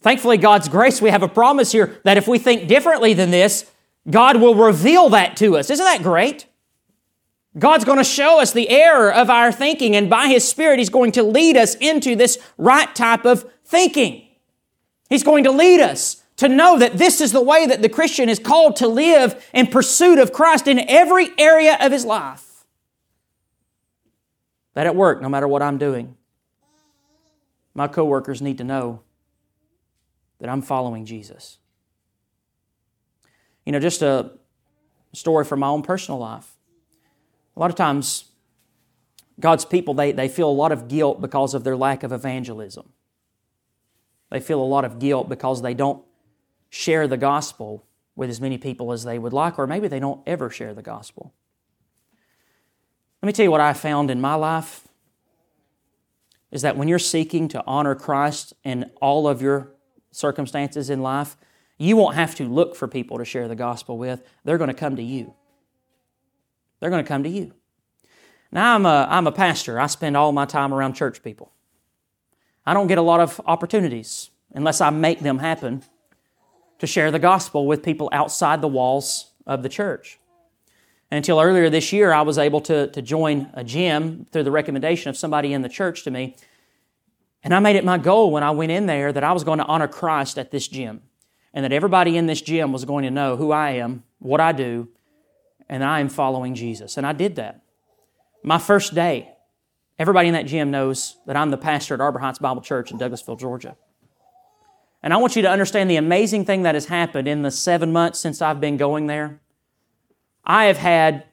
[0.00, 3.70] Thankfully, God's grace, we have a promise here that if we think differently than this,
[4.08, 5.70] God will reveal that to us.
[5.70, 6.46] Isn't that great?
[7.58, 10.90] God's going to show us the error of our thinking, and by His Spirit, He's
[10.90, 14.24] going to lead us into this right type of thinking.
[15.10, 18.28] He's going to lead us to know that this is the way that the Christian
[18.28, 22.64] is called to live in pursuit of Christ in every area of his life.
[24.74, 26.16] That at work, no matter what I'm doing,
[27.74, 29.00] my coworkers need to know
[30.40, 31.58] that I'm following Jesus.
[33.64, 34.32] You know, just a
[35.12, 36.56] story from my own personal life.
[37.56, 38.26] A lot of times,
[39.40, 42.92] God's people, they, they feel a lot of guilt because of their lack of evangelism.
[44.30, 46.02] They feel a lot of guilt because they don't
[46.70, 50.20] share the gospel with as many people as they would like, or maybe they don't
[50.26, 51.32] ever share the gospel.
[53.22, 54.86] Let me tell you what I found in my life
[56.50, 59.72] is that when you're seeking to honor Christ in all of your
[60.18, 61.36] circumstances in life,
[61.78, 64.22] you won't have to look for people to share the gospel with.
[64.44, 65.34] They're going to come to you.
[66.80, 67.54] They're going to come to you.
[68.50, 69.78] Now, I'm a, I'm a pastor.
[69.78, 71.52] I spend all my time around church people.
[72.66, 75.82] I don't get a lot of opportunities unless I make them happen
[76.78, 80.18] to share the gospel with people outside the walls of the church.
[81.10, 85.08] Until earlier this year, I was able to, to join a gym through the recommendation
[85.08, 86.36] of somebody in the church to me.
[87.48, 89.58] And I made it my goal when I went in there that I was going
[89.58, 91.00] to honor Christ at this gym
[91.54, 94.52] and that everybody in this gym was going to know who I am, what I
[94.52, 94.88] do,
[95.66, 96.98] and I am following Jesus.
[96.98, 97.62] And I did that.
[98.42, 99.32] My first day,
[99.98, 102.98] everybody in that gym knows that I'm the pastor at Arbor Heights Bible Church in
[102.98, 103.78] Douglasville, Georgia.
[105.02, 107.94] And I want you to understand the amazing thing that has happened in the seven
[107.94, 109.40] months since I've been going there.
[110.44, 111.24] I have had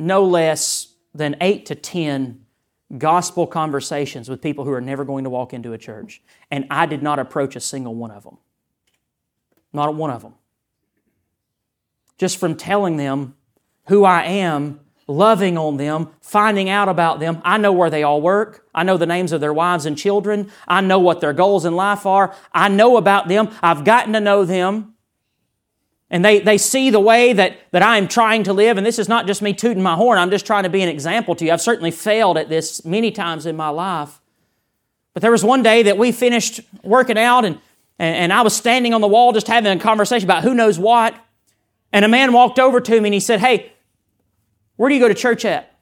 [0.00, 2.43] no less than eight to ten
[2.98, 6.22] gospel conversations with people who are never going to walk into a church.
[6.50, 8.38] And I did not approach a single one of them.
[9.72, 10.34] Not one of them.
[12.18, 13.34] Just from telling them
[13.86, 17.42] who I am, loving on them, finding out about them.
[17.44, 18.66] I know where they all work.
[18.74, 20.50] I know the names of their wives and children.
[20.66, 22.34] I know what their goals in life are.
[22.52, 23.50] I know about them.
[23.62, 24.93] I've gotten to know them.
[26.10, 28.76] And they, they see the way that, that I'm trying to live.
[28.76, 30.18] And this is not just me tooting my horn.
[30.18, 31.52] I'm just trying to be an example to you.
[31.52, 34.20] I've certainly failed at this many times in my life.
[35.12, 37.58] But there was one day that we finished working out and,
[37.98, 40.78] and, and I was standing on the wall just having a conversation about who knows
[40.78, 41.14] what.
[41.92, 43.72] And a man walked over to me and he said, Hey,
[44.76, 45.74] where do you go to church at?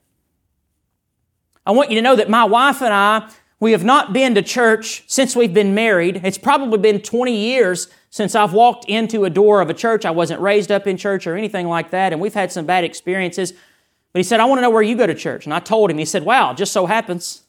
[1.65, 3.31] I want you to know that my wife and I,
[3.63, 6.21] we have not been to church since we've been married.
[6.25, 10.05] It's probably been 20 years since I've walked into a door of a church.
[10.05, 12.83] I wasn't raised up in church or anything like that, and we've had some bad
[12.83, 13.53] experiences.
[13.53, 15.45] But he said, I want to know where you go to church.
[15.45, 17.45] And I told him, he said, Wow, just so happens.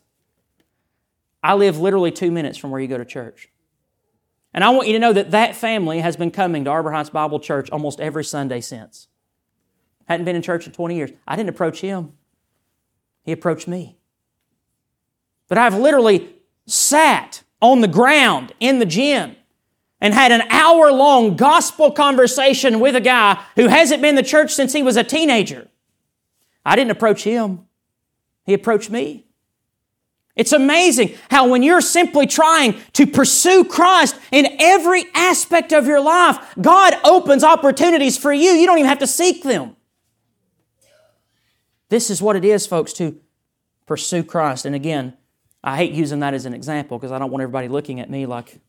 [1.41, 3.49] I live literally two minutes from where you go to church.
[4.53, 7.09] And I want you to know that that family has been coming to Arbor Heights
[7.09, 9.07] Bible Church almost every Sunday since.
[10.07, 11.09] Hadn't been in church in 20 years.
[11.27, 12.13] I didn't approach him,
[13.23, 13.97] he approached me.
[15.53, 16.33] But I've literally
[16.65, 19.35] sat on the ground in the gym
[20.01, 24.51] and had an hour long gospel conversation with a guy who hasn't been the church
[24.51, 25.67] since he was a teenager.
[26.65, 27.67] I didn't approach him,
[28.47, 29.27] he approached me.
[30.35, 36.01] It's amazing how when you're simply trying to pursue Christ in every aspect of your
[36.01, 38.53] life, God opens opportunities for you.
[38.53, 39.75] You don't even have to seek them.
[41.89, 43.19] This is what it is, folks, to
[43.85, 44.65] pursue Christ.
[44.65, 45.15] And again,
[45.63, 48.25] I hate using that as an example because I don't want everybody looking at me
[48.25, 48.59] like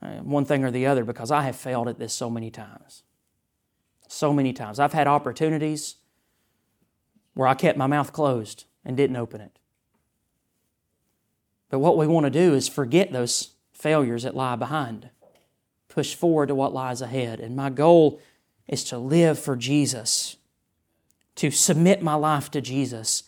[0.00, 3.02] uh, one thing or the other because I have failed at this so many times.
[4.08, 4.78] So many times.
[4.78, 5.96] I've had opportunities
[7.34, 9.58] where I kept my mouth closed and didn't open it.
[11.68, 15.10] But what we want to do is forget those failures that lie behind,
[15.88, 17.40] push forward to what lies ahead.
[17.40, 18.20] And my goal
[18.68, 20.36] is to live for Jesus,
[21.34, 23.24] to submit my life to Jesus,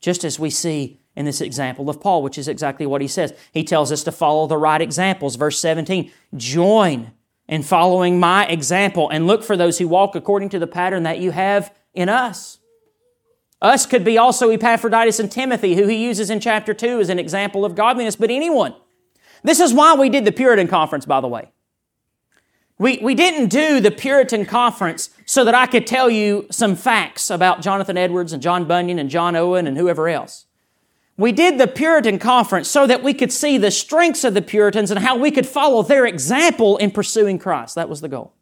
[0.00, 3.34] just as we see in this example of Paul, which is exactly what he says.
[3.52, 5.34] He tells us to follow the right examples.
[5.34, 7.10] Verse 17 Join
[7.48, 11.18] in following my example and look for those who walk according to the pattern that
[11.18, 12.58] you have in us.
[13.60, 17.18] Us could be also Epaphroditus and Timothy, who he uses in chapter 2 as an
[17.18, 18.76] example of godliness, but anyone.
[19.42, 21.50] This is why we did the Puritan Conference, by the way.
[22.78, 27.28] We, we didn't do the Puritan Conference so that I could tell you some facts
[27.28, 30.44] about Jonathan Edwards and John Bunyan and John Owen and whoever else.
[31.18, 34.92] We did the Puritan Conference so that we could see the strengths of the Puritans
[34.92, 37.74] and how we could follow their example in pursuing Christ.
[37.74, 38.34] That was the goal.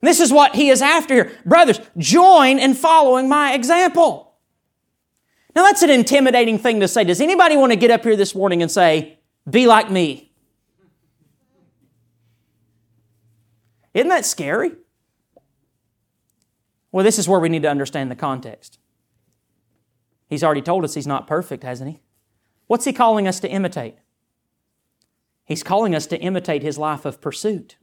[0.00, 1.32] This is what he is after here.
[1.44, 4.34] Brothers, join in following my example.
[5.54, 7.04] Now that's an intimidating thing to say.
[7.04, 10.32] Does anybody want to get up here this morning and say, be like me?
[13.92, 14.72] Isn't that scary?
[16.90, 18.78] Well, this is where we need to understand the context.
[20.28, 22.00] He's already told us he's not perfect, hasn't he?
[22.66, 23.96] What's he calling us to imitate?
[25.44, 27.76] He's calling us to imitate his life of pursuit.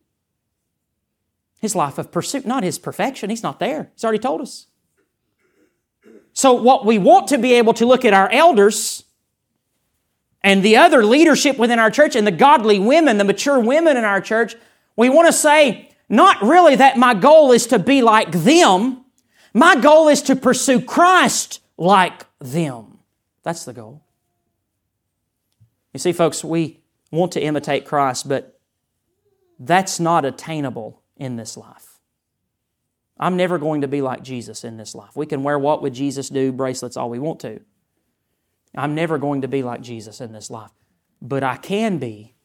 [1.62, 3.30] His life of pursuit, not his perfection.
[3.30, 3.90] He's not there.
[3.94, 4.68] He's already told us.
[6.34, 9.04] So, what we want to be able to look at our elders
[10.42, 14.04] and the other leadership within our church and the godly women, the mature women in
[14.04, 14.56] our church,
[14.98, 19.06] we want to say, not really that my goal is to be like them.
[19.54, 23.00] My goal is to pursue Christ like them.
[23.44, 24.04] That's the goal.
[25.94, 26.82] You see, folks, we
[27.12, 28.60] want to imitate Christ, but
[29.60, 32.00] that's not attainable in this life.
[33.20, 35.16] I'm never going to be like Jesus in this life.
[35.16, 37.62] We can wear what would Jesus do bracelets all we want to.
[38.76, 40.72] I'm never going to be like Jesus in this life.
[41.22, 42.36] But I can be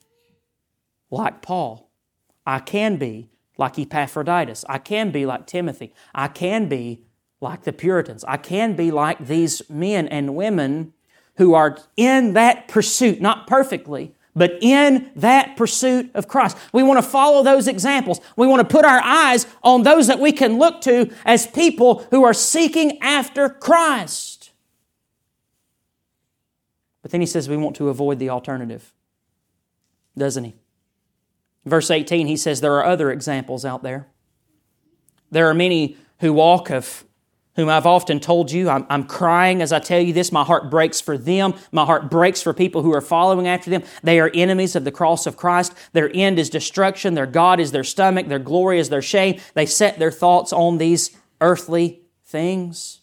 [1.11, 1.91] like Paul.
[2.47, 4.65] I can be like Epaphroditus.
[4.69, 5.95] I can be like Timothy.
[6.15, 7.03] I can be
[7.41, 8.25] like the Puritans.
[8.25, 10.93] I can be like these men and women
[11.37, 16.57] who are in that pursuit, not perfectly, but in that pursuit of Christ.
[16.73, 18.21] We want to follow those examples.
[18.37, 22.07] We want to put our eyes on those that we can look to as people
[22.11, 24.51] who are seeking after Christ.
[27.03, 28.93] But then he says we want to avoid the alternative,
[30.17, 30.55] doesn't he?
[31.65, 34.09] Verse 18, he says there are other examples out there.
[35.31, 37.05] There are many who walk of
[37.59, 38.69] whom I've often told you.
[38.69, 40.31] I'm, I'm, crying as I tell you this.
[40.31, 41.55] My heart breaks for them.
[41.73, 43.83] My heart breaks for people who are following after them.
[44.05, 45.75] They are enemies of the cross of Christ.
[45.93, 47.15] Their end is destruction.
[47.15, 48.29] Their God is their stomach.
[48.29, 49.41] Their glory is their shame.
[49.55, 53.01] They set their thoughts on these earthly things.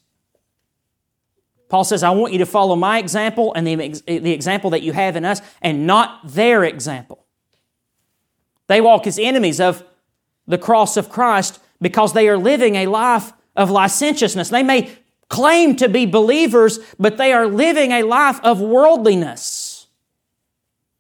[1.68, 3.76] Paul says, I want you to follow my example and the,
[4.08, 7.26] the example that you have in us and not their example.
[8.68, 9.84] They walk as enemies of
[10.48, 14.50] the cross of Christ because they are living a life of licentiousness.
[14.50, 14.92] They may
[15.30, 19.88] claim to be believers, but they are living a life of worldliness.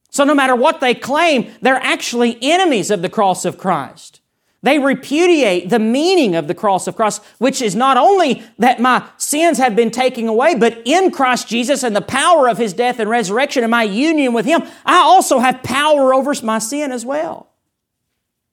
[0.09, 4.21] So no matter what they claim, they're actually enemies of the cross of Christ.
[4.63, 9.07] They repudiate the meaning of the cross of Christ, which is not only that my
[9.17, 12.97] sins have been taken away, but in Christ Jesus and the power of His death
[12.97, 17.05] and resurrection and my union with Him, I also have power over my sin as
[17.05, 17.51] well.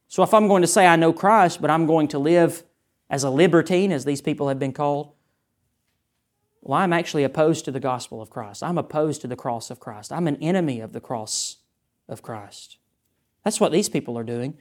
[0.08, 2.62] So if I'm going to say I know Christ, but I'm going to live
[3.12, 5.12] as a libertine, as these people have been called?
[6.62, 8.62] Well, I'm actually opposed to the gospel of Christ.
[8.62, 10.10] I'm opposed to the cross of Christ.
[10.10, 11.58] I'm an enemy of the cross
[12.08, 12.78] of Christ.
[13.44, 14.56] That's what these people are doing.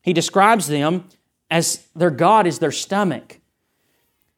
[0.00, 1.08] He describes them
[1.50, 3.40] as their God is their stomach.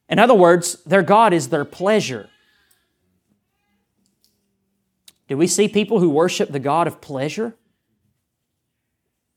[0.09, 2.31] In other words, their God is their pleasure.
[5.29, 7.55] Do we see people who worship the God of pleasure?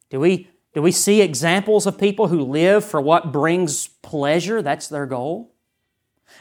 [0.10, 4.62] Do we do we see examples of people who live for what brings pleasure?
[4.62, 5.56] That's their goal.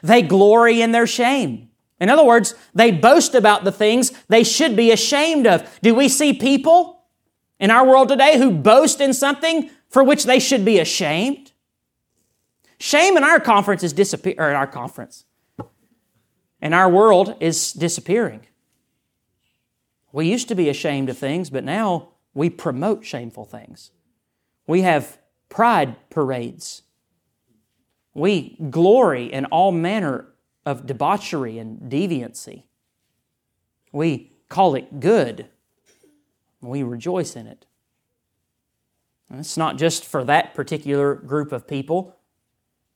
[0.02, 1.70] They glory in their shame.
[1.98, 5.80] In other words, they boast about the things they should be ashamed of.
[5.80, 7.06] Do we see people
[7.58, 11.52] in our world today who boast in something for which they should be ashamed?
[12.78, 15.24] Shame in our conference is disappearing, or in our conference,
[16.60, 18.46] in our world is disappearing.
[20.12, 23.92] We used to be ashamed of things, but now we promote shameful things.
[24.66, 26.82] We have pride parades.
[28.14, 30.26] We glory in all manner
[30.64, 32.64] of debauchery and deviancy.
[33.92, 35.46] We call it good.
[36.60, 37.66] We rejoice in it.
[39.28, 42.16] And it's not just for that particular group of people.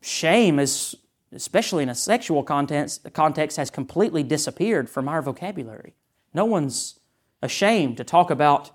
[0.00, 0.96] Shame is,
[1.32, 5.94] especially in a sexual context, context has completely disappeared from our vocabulary.
[6.32, 7.00] No one's
[7.42, 8.70] ashamed to talk about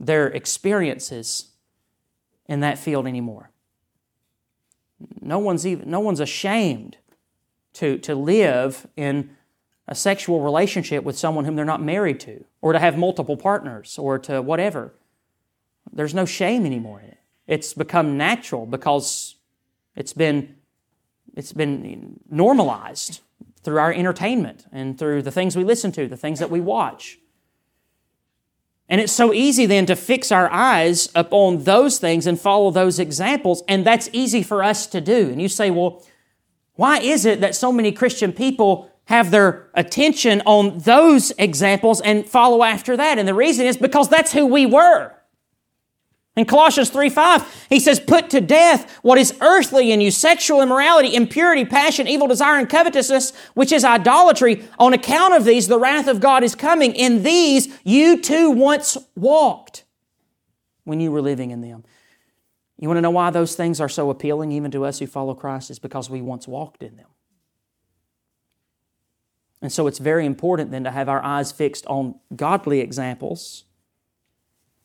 [0.00, 1.53] their experiences
[2.46, 3.50] in that field anymore.
[5.20, 6.96] No one's even no one's ashamed
[7.74, 9.30] to, to live in
[9.86, 13.98] a sexual relationship with someone whom they're not married to, or to have multiple partners,
[13.98, 14.94] or to whatever.
[15.92, 17.18] There's no shame anymore in it.
[17.46, 19.36] It's become natural because
[19.94, 20.56] it's been
[21.36, 23.20] it's been normalized
[23.62, 27.18] through our entertainment and through the things we listen to, the things that we watch.
[28.88, 32.98] And it's so easy then to fix our eyes upon those things and follow those
[32.98, 35.30] examples, and that's easy for us to do.
[35.30, 36.04] And you say, well,
[36.74, 42.26] why is it that so many Christian people have their attention on those examples and
[42.26, 43.18] follow after that?
[43.18, 45.14] And the reason is because that's who we were.
[46.36, 50.60] In Colossians 3 5, he says, Put to death what is earthly in you sexual
[50.60, 54.64] immorality, impurity, passion, evil desire, and covetousness, which is idolatry.
[54.78, 56.94] On account of these, the wrath of God is coming.
[56.94, 59.84] In these, you too once walked
[60.82, 61.84] when you were living in them.
[62.80, 65.34] You want to know why those things are so appealing even to us who follow
[65.34, 65.70] Christ?
[65.70, 67.06] Is because we once walked in them.
[69.62, 73.64] And so it's very important then to have our eyes fixed on godly examples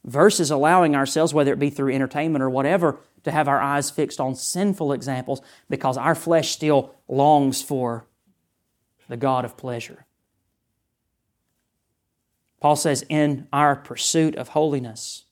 [0.03, 4.19] versus allowing ourselves, whether it be through entertainment or whatever, to have our eyes fixed
[4.19, 8.05] on sinful examples because our flesh still longs for
[9.07, 10.05] the God of pleasure.
[12.61, 15.25] Paul says, in our pursuit of holiness,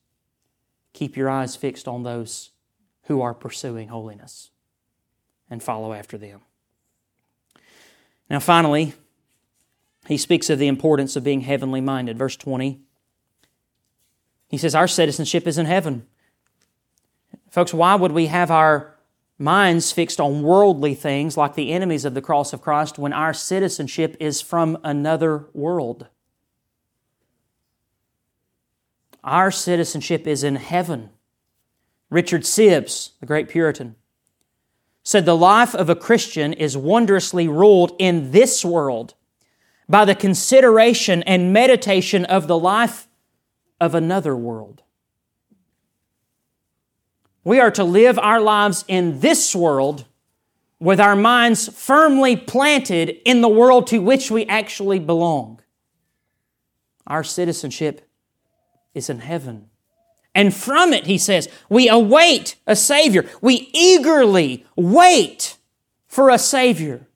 [0.94, 2.52] keep your eyes fixed on those
[3.04, 4.52] who are pursuing holiness
[5.50, 6.42] and follow after them.
[8.30, 8.94] Now, finally,
[10.08, 12.18] he speaks of the importance of being heavenly minded.
[12.18, 12.82] Verse 20
[14.48, 16.06] he says, Our citizenship is in heaven.
[17.50, 18.96] Folks, why would we have our
[19.40, 23.34] minds fixed on worldly things like the enemies of the cross of Christ when our
[23.34, 26.08] citizenship is from another world?
[29.24, 31.10] Our citizenship is in heaven.
[32.10, 33.96] Richard Sibbes, the great Puritan,
[35.04, 39.14] said the life of a Christian is wondrously ruled in this world
[39.90, 43.07] by the consideration and meditation of the life
[43.80, 44.82] of another world.
[47.44, 50.06] We are to live our lives in this world
[50.80, 55.62] with our minds firmly planted in the world to which we actually belong.
[57.08, 58.08] Our citizenship
[58.94, 59.70] is in heaven.
[60.36, 63.28] And from it, he says, we await a Savior.
[63.42, 65.58] We eagerly wait
[66.06, 67.07] for a Savior.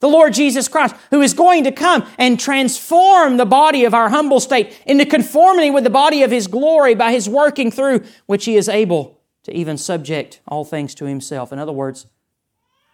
[0.00, 4.10] The Lord Jesus Christ, who is going to come and transform the body of our
[4.10, 8.44] humble state into conformity with the body of His glory by His working through which
[8.44, 11.52] He is able to even subject all things to Himself.
[11.52, 12.06] In other words,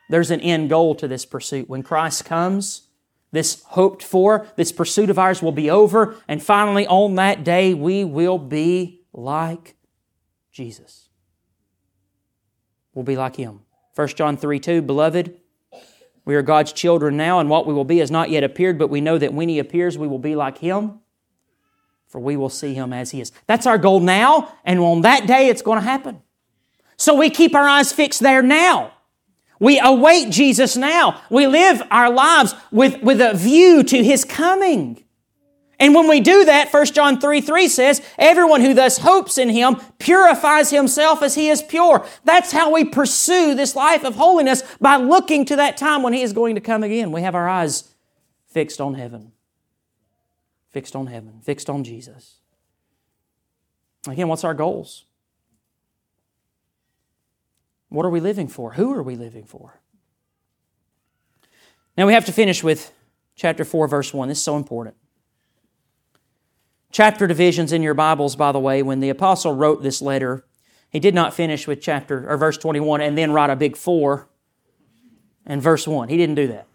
[0.09, 1.69] there's an end goal to this pursuit.
[1.69, 2.89] When Christ comes,
[3.33, 7.75] this hoped for, this pursuit of ours will be over, and finally on that day
[7.75, 9.77] we will be like
[10.53, 11.09] Jesus.
[12.95, 13.61] We'll be like Him.
[13.95, 15.39] 1 John 3 2, Beloved,
[16.25, 18.89] we are God's children now, and what we will be has not yet appeared, but
[18.89, 21.01] we know that when He appears, we will be like Him,
[22.07, 23.31] for we will see Him as He is.
[23.47, 26.23] That's our goal now, and on that day it's going to happen.
[26.97, 28.93] So we keep our eyes fixed there now.
[29.61, 31.21] We await Jesus now.
[31.31, 35.04] We live our lives with, with a view to His coming.
[35.85, 39.51] And when we do that, 1 John 3 3 says, Everyone who thus hopes in
[39.51, 42.07] him purifies himself as he is pure.
[42.25, 46.23] That's how we pursue this life of holiness by looking to that time when he
[46.23, 47.13] is going to come again.
[47.13, 47.95] We have our eyes
[48.47, 49.33] fixed on heaven,
[50.71, 52.37] fixed on heaven, fixed on Jesus.
[54.09, 55.05] Again, what's our goals?
[57.91, 58.73] What are we living for?
[58.73, 59.79] Who are we living for?
[61.95, 62.91] Now we have to finish with
[63.37, 64.29] chapter 4, verse 1.
[64.29, 64.97] This is so important
[66.95, 70.47] chapter divisions in your Bibles, by the way, when the apostle wrote this letter,
[70.89, 74.29] he did not finish with chapter or verse 21 and then write a big four
[75.45, 76.09] and verse 1.
[76.09, 76.69] He didn't do that.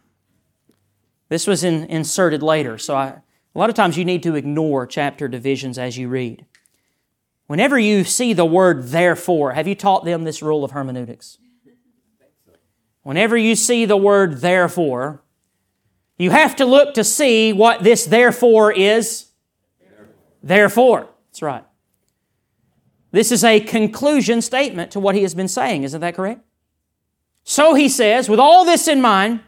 [1.29, 2.77] This was in, inserted later.
[2.77, 3.23] So I, a
[3.55, 6.45] lot of times you need to ignore chapter divisions as you read.
[7.47, 11.37] Whenever you see the word therefore, have you taught them this rule of hermeneutics?
[13.03, 15.23] Whenever you see the word therefore,
[16.17, 19.28] you have to look to see what this therefore is
[20.41, 21.63] Therefore, that's right.
[23.11, 25.83] This is a conclusion statement to what he has been saying.
[25.83, 26.41] Isn't that correct?
[27.43, 29.41] So he says, with all this in mind,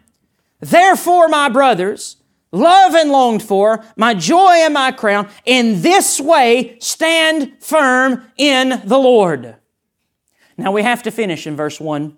[0.59, 2.17] therefore, my brothers,
[2.51, 8.81] love and longed for, my joy and my crown, in this way stand firm in
[8.83, 9.55] the Lord.
[10.57, 12.17] Now we have to finish in verse 1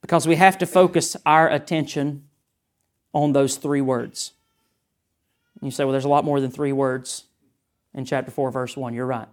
[0.00, 2.24] because we have to focus our attention
[3.12, 4.32] on those three words.
[5.62, 7.24] You say, well, there's a lot more than three words
[7.94, 8.94] in chapter 4, verse 1.
[8.94, 9.28] You're right.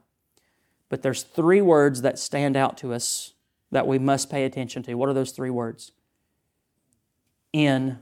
[0.90, 3.34] But there's three words that stand out to us
[3.72, 4.94] that we must pay attention to.
[4.96, 5.92] What are those three words?
[7.52, 8.00] In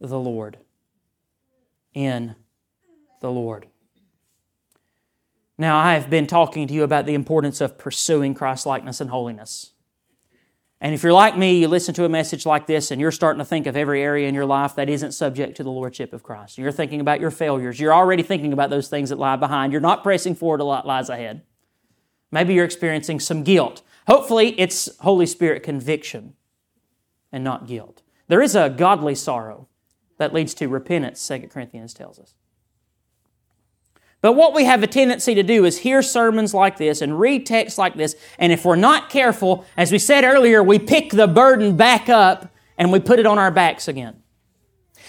[0.00, 0.58] the Lord.
[1.94, 2.34] In
[3.20, 3.66] the Lord.
[5.58, 9.10] Now, I have been talking to you about the importance of pursuing Christ likeness and
[9.10, 9.72] holiness.
[10.82, 13.38] And if you're like me, you listen to a message like this and you're starting
[13.38, 16.24] to think of every area in your life that isn't subject to the Lordship of
[16.24, 16.58] Christ.
[16.58, 17.78] You're thinking about your failures.
[17.78, 19.70] You're already thinking about those things that lie behind.
[19.70, 21.42] You're not pressing forward a lot lies ahead.
[22.32, 23.82] Maybe you're experiencing some guilt.
[24.08, 26.34] Hopefully, it's Holy Spirit conviction
[27.30, 28.02] and not guilt.
[28.26, 29.68] There is a godly sorrow
[30.18, 32.34] that leads to repentance, 2 Corinthians tells us.
[34.22, 37.44] But what we have a tendency to do is hear sermons like this and read
[37.44, 41.26] texts like this, and if we're not careful, as we said earlier, we pick the
[41.26, 44.22] burden back up and we put it on our backs again.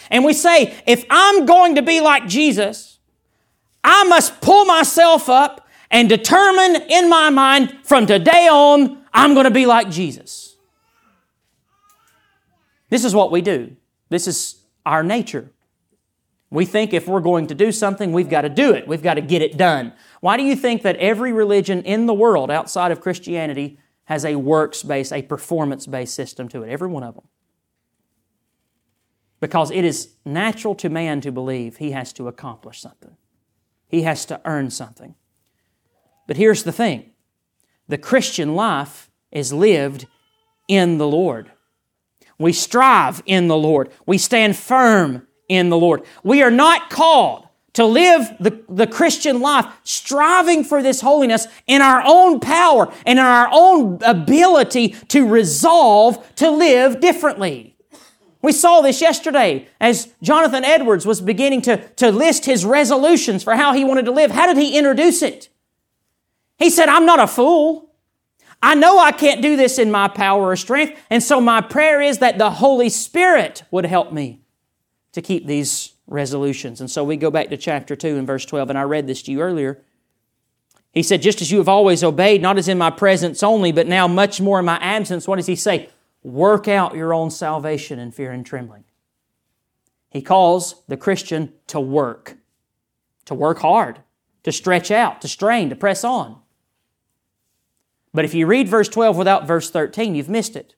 [0.09, 2.99] And we say, if I'm going to be like Jesus,
[3.83, 9.45] I must pull myself up and determine in my mind from today on, I'm going
[9.45, 10.55] to be like Jesus.
[12.89, 13.75] This is what we do.
[14.09, 15.52] This is our nature.
[16.53, 18.87] We think if we're going to do something, we've got to do it.
[18.87, 19.91] We've got to get it done.
[20.21, 24.35] Why do you think that every religion in the world outside of Christianity has a
[24.35, 26.69] works based, a performance based system to it?
[26.69, 27.23] Every one of them.
[29.39, 33.17] Because it is natural to man to believe he has to accomplish something,
[33.87, 35.15] he has to earn something.
[36.27, 37.13] But here's the thing
[37.87, 40.05] the Christian life is lived
[40.67, 41.51] in the Lord.
[42.37, 46.03] We strive in the Lord, we stand firm in the Lord.
[46.23, 51.81] We are not called to live the, the Christian life striving for this holiness in
[51.81, 57.75] our own power and in our own ability to resolve to live differently.
[58.41, 63.55] We saw this yesterday as Jonathan Edwards was beginning to, to list his resolutions for
[63.55, 64.31] how he wanted to live.
[64.31, 65.49] How did he introduce it?
[66.59, 67.89] He said, I'm not a fool.
[68.61, 72.01] I know I can't do this in my power or strength, and so my prayer
[72.01, 74.42] is that the Holy Spirit would help me
[75.13, 76.81] to keep these resolutions.
[76.81, 79.23] And so we go back to chapter 2 and verse 12, and I read this
[79.23, 79.81] to you earlier.
[80.91, 83.87] He said, Just as you have always obeyed, not as in my presence only, but
[83.87, 85.89] now much more in my absence, what does he say?
[86.21, 88.83] Work out your own salvation in fear and trembling.
[90.09, 92.37] He calls the Christian to work,
[93.25, 93.99] to work hard,
[94.43, 96.39] to stretch out, to strain, to press on.
[98.13, 100.75] But if you read verse 12 without verse 13, you've missed it.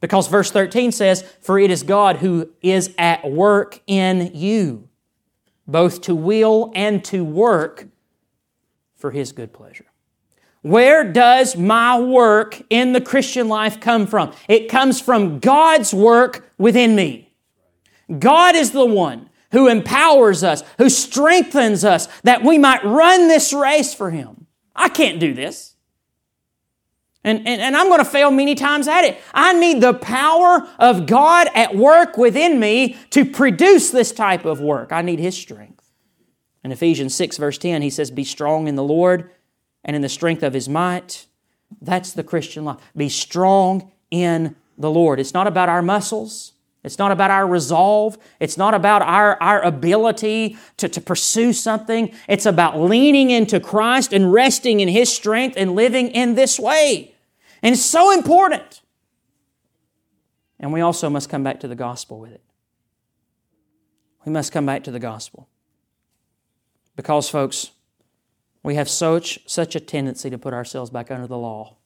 [0.00, 4.88] Because verse 13 says, For it is God who is at work in you,
[5.66, 7.88] both to will and to work
[8.96, 9.86] for His good pleasure.
[10.62, 14.32] Where does my work in the Christian life come from?
[14.48, 17.32] It comes from God's work within me.
[18.18, 23.52] God is the one who empowers us, who strengthens us, that we might run this
[23.52, 24.46] race for Him.
[24.74, 25.69] I can't do this.
[27.22, 29.20] And, and, and I'm going to fail many times at it.
[29.34, 34.60] I need the power of God at work within me to produce this type of
[34.60, 34.90] work.
[34.90, 35.90] I need His strength.
[36.64, 39.30] In Ephesians 6, verse 10, he says, Be strong in the Lord
[39.84, 41.26] and in the strength of His might.
[41.80, 42.78] That's the Christian life.
[42.96, 45.20] Be strong in the Lord.
[45.20, 46.52] It's not about our muscles.
[46.82, 48.16] It's not about our resolve.
[48.38, 52.14] It's not about our, our ability to, to pursue something.
[52.26, 57.14] It's about leaning into Christ and resting in His strength and living in this way.
[57.62, 58.80] And it's so important.
[60.58, 62.42] And we also must come back to the gospel with it.
[64.24, 65.48] We must come back to the gospel.
[66.96, 67.70] Because, folks,
[68.62, 71.76] we have such, such a tendency to put ourselves back under the law.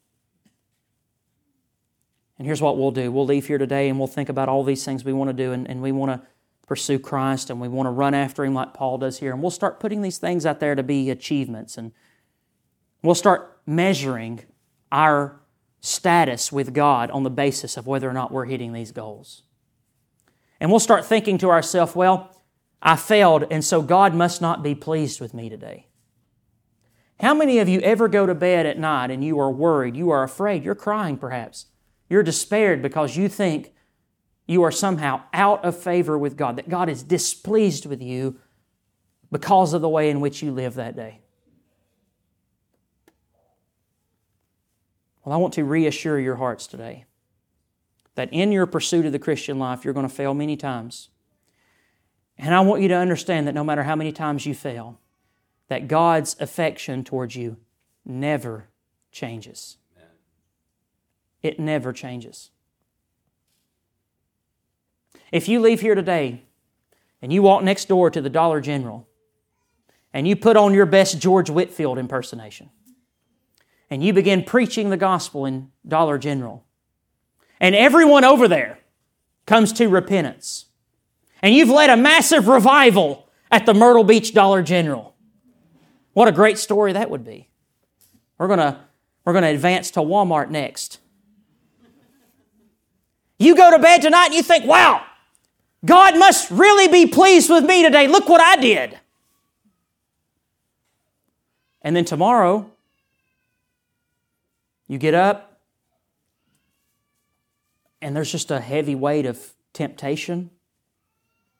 [2.39, 4.85] And here's what we'll do we'll leave here today and we'll think about all these
[4.85, 6.27] things we want to do, and, and we want to
[6.67, 9.33] pursue Christ and we want to run after Him like Paul does here.
[9.33, 11.77] And we'll start putting these things out there to be achievements.
[11.77, 11.93] And
[13.03, 14.41] we'll start measuring
[14.91, 15.41] our
[15.81, 19.43] status with God on the basis of whether or not we're hitting these goals.
[20.61, 22.31] And we'll start thinking to ourselves, well,
[22.81, 25.87] I failed, and so God must not be pleased with me today.
[27.21, 30.11] How many of you ever go to bed at night and you are worried, you
[30.11, 31.67] are afraid, you're crying perhaps?
[32.15, 33.73] You're despaired because you think
[34.47, 38.39] you are somehow out of favor with God, that God is displeased with you
[39.33, 41.23] because of the way in which you live that day.
[45.25, 47.07] Well, I want to reassure your hearts today
[48.15, 51.09] that in your pursuit of the Christian life, you're going to fail many times.
[52.39, 55.01] And I want you to understand that no matter how many times you fail,
[55.67, 57.57] that God's affection towards you
[58.05, 58.69] never
[59.11, 59.79] changes.
[61.45, 62.51] It never changes.
[65.31, 66.43] If you leave here today
[67.21, 69.07] and you walk next door to the Dollar General
[70.15, 72.71] and you put on your best George Whitefield impersonation
[73.91, 76.65] and you begin preaching the gospel in Dollar General,
[77.61, 78.79] and everyone over there
[79.45, 80.65] comes to repentance,
[81.43, 85.15] and you've led a massive revival at the Myrtle Beach Dollar General,
[86.15, 87.51] what a great story that would be.
[88.39, 88.81] We're going to
[89.27, 91.01] we're going to advance to Walmart next.
[93.39, 95.05] You go to bed tonight and you think, wow,
[95.85, 98.09] God must really be pleased with me today.
[98.09, 98.99] Look what I did.
[101.83, 102.71] And then tomorrow,
[104.89, 105.61] you get up
[108.01, 110.51] and there's just a heavy weight of temptation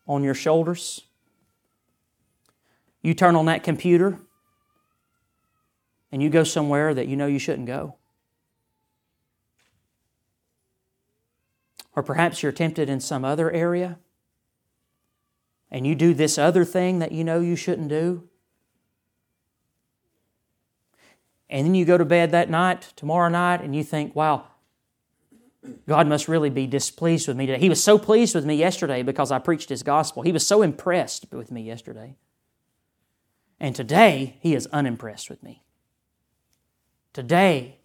[0.07, 1.03] on your shoulders.
[3.03, 4.19] You turn on that computer
[6.13, 7.97] and you go somewhere that you know you shouldn't go.
[11.97, 13.99] Or perhaps you're tempted in some other area
[15.71, 18.29] and you do this other thing that you know you shouldn't do.
[21.51, 24.47] And then you go to bed that night, tomorrow night, and you think, wow,
[25.89, 27.59] God must really be displeased with me today.
[27.59, 30.23] He was so pleased with me yesterday because I preached His gospel.
[30.23, 32.15] He was so impressed with me yesterday.
[33.59, 35.65] And today, He is unimpressed with me.
[37.13, 37.79] Today,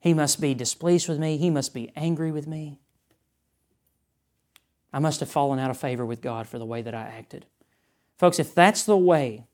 [0.00, 1.36] he must be displeased with me.
[1.36, 2.78] He must be angry with me.
[4.92, 7.46] I must have fallen out of favor with God for the way that I acted.
[8.16, 9.46] Folks, if that's the way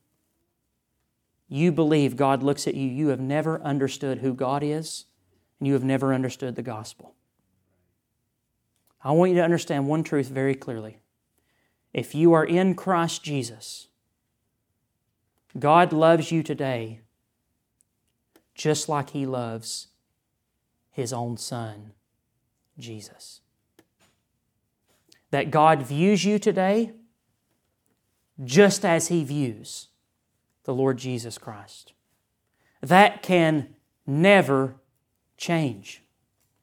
[1.47, 5.05] you believe God looks at you, you have never understood who God is
[5.59, 7.15] and you have never understood the gospel.
[9.03, 10.99] I want you to understand one truth very clearly.
[11.93, 13.87] If you are in Christ Jesus,
[15.57, 17.01] God loves you today
[18.55, 19.87] just like He loves
[20.95, 21.91] his own Son,
[22.79, 23.41] Jesus.
[25.29, 26.93] That God views you today
[28.41, 29.89] just as He views
[30.63, 31.91] the Lord Jesus Christ.
[32.81, 33.75] that can
[34.07, 34.75] never
[35.37, 36.03] change.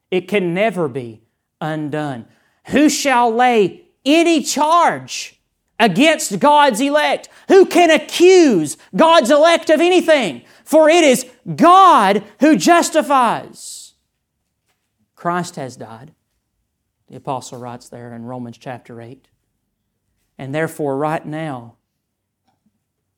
[0.09, 1.21] It can never be
[1.61, 2.25] undone.
[2.67, 5.39] Who shall lay any charge
[5.79, 7.29] against God's elect?
[7.49, 10.43] Who can accuse God's elect of anything?
[10.63, 13.82] For it is God who justifies.
[15.23, 16.13] Christ has died.
[17.07, 19.29] The apostle writes there in Romans chapter 8.
[20.37, 21.77] And therefore, right now,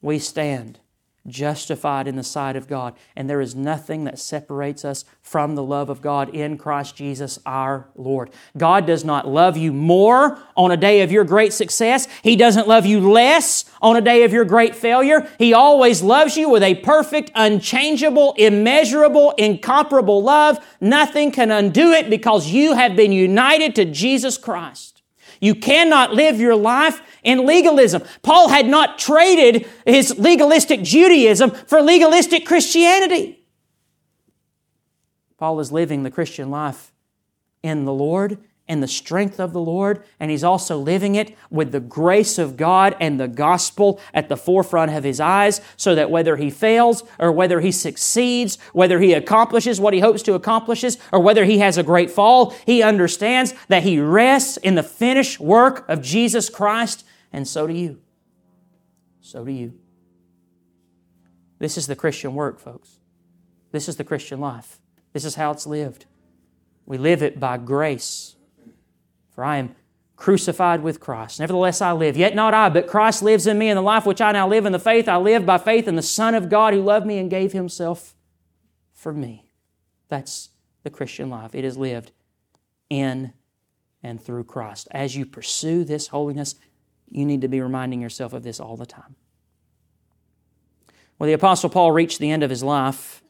[0.04, 0.82] we stand
[1.28, 2.96] justified in the sight of God.
[3.16, 7.40] And there is nothing that separates us from the love of God in Christ Jesus
[7.46, 8.30] our Lord.
[8.58, 12.08] God does not love you more on a day of your great success.
[12.22, 15.28] He doesn't love you less on a day of your great failure.
[15.40, 20.64] He always loves you with a perfect, unchangeable, immeasurable, incomparable love.
[20.80, 24.95] Nothing can undo it because you have been united to Jesus Christ.
[25.40, 28.04] You cannot live your life in legalism.
[28.22, 33.44] Paul had not traded his legalistic Judaism for legalistic Christianity.
[35.38, 36.94] Paul is living the Christian life
[37.62, 38.38] in the Lord
[38.68, 42.58] and the strength of the Lord, and he's also living it with the grace of
[42.58, 47.04] God and the gospel at the forefront of his eyes, so that whether he fails
[47.20, 51.60] or whether he succeeds, whether he accomplishes what he hopes to accomplish, or whether he
[51.60, 56.50] has a great fall, he understands that he rests in the finished work of Jesus
[56.50, 57.04] Christ
[57.36, 58.00] and so do you.
[59.20, 59.74] So do you.
[61.60, 63.00] This is the Christian work, folks.
[63.74, 64.80] This is the Christian life.
[65.12, 66.06] This is how it's lived.
[66.86, 68.35] We live it by grace.
[69.36, 69.76] For I am
[70.16, 71.40] crucified with Christ.
[71.40, 72.16] Nevertheless, I live.
[72.16, 74.66] Yet not I, but Christ lives in me, and the life which I now live
[74.66, 77.18] in the faith, I live by faith in the Son of God who loved me
[77.18, 78.16] and gave himself
[78.94, 79.46] for me.
[80.08, 80.50] That's
[80.84, 81.54] the Christian life.
[81.54, 82.12] It is lived
[82.90, 83.34] in
[84.02, 84.88] and through Christ.
[84.92, 86.56] As you pursue this holiness,
[87.10, 89.16] you need to be reminding yourself of this all the time.
[91.18, 93.24] Well, the Apostle Paul reached the end of his life,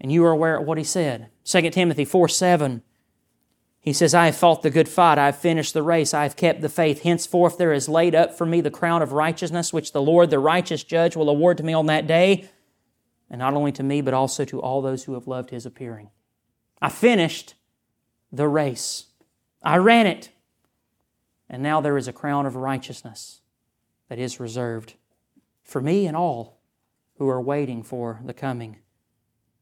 [0.00, 1.30] and you are aware of what he said.
[1.44, 2.82] 2 Timothy 4 7.
[3.80, 6.36] He says, I have fought the good fight, I have finished the race, I have
[6.36, 7.02] kept the faith.
[7.02, 10.38] Henceforth there is laid up for me the crown of righteousness, which the Lord, the
[10.38, 12.50] righteous judge, will award to me on that day,
[13.30, 16.10] and not only to me, but also to all those who have loved his appearing.
[16.82, 17.54] I finished
[18.30, 19.06] the race.
[19.62, 20.30] I ran it.
[21.48, 23.40] And now there is a crown of righteousness
[24.08, 24.94] that is reserved
[25.64, 26.60] for me and all
[27.16, 28.78] who are waiting for the coming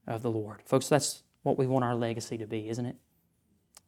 [0.07, 0.63] of the Lord.
[0.65, 2.97] Folks, that's what we want our legacy to be, isn't it?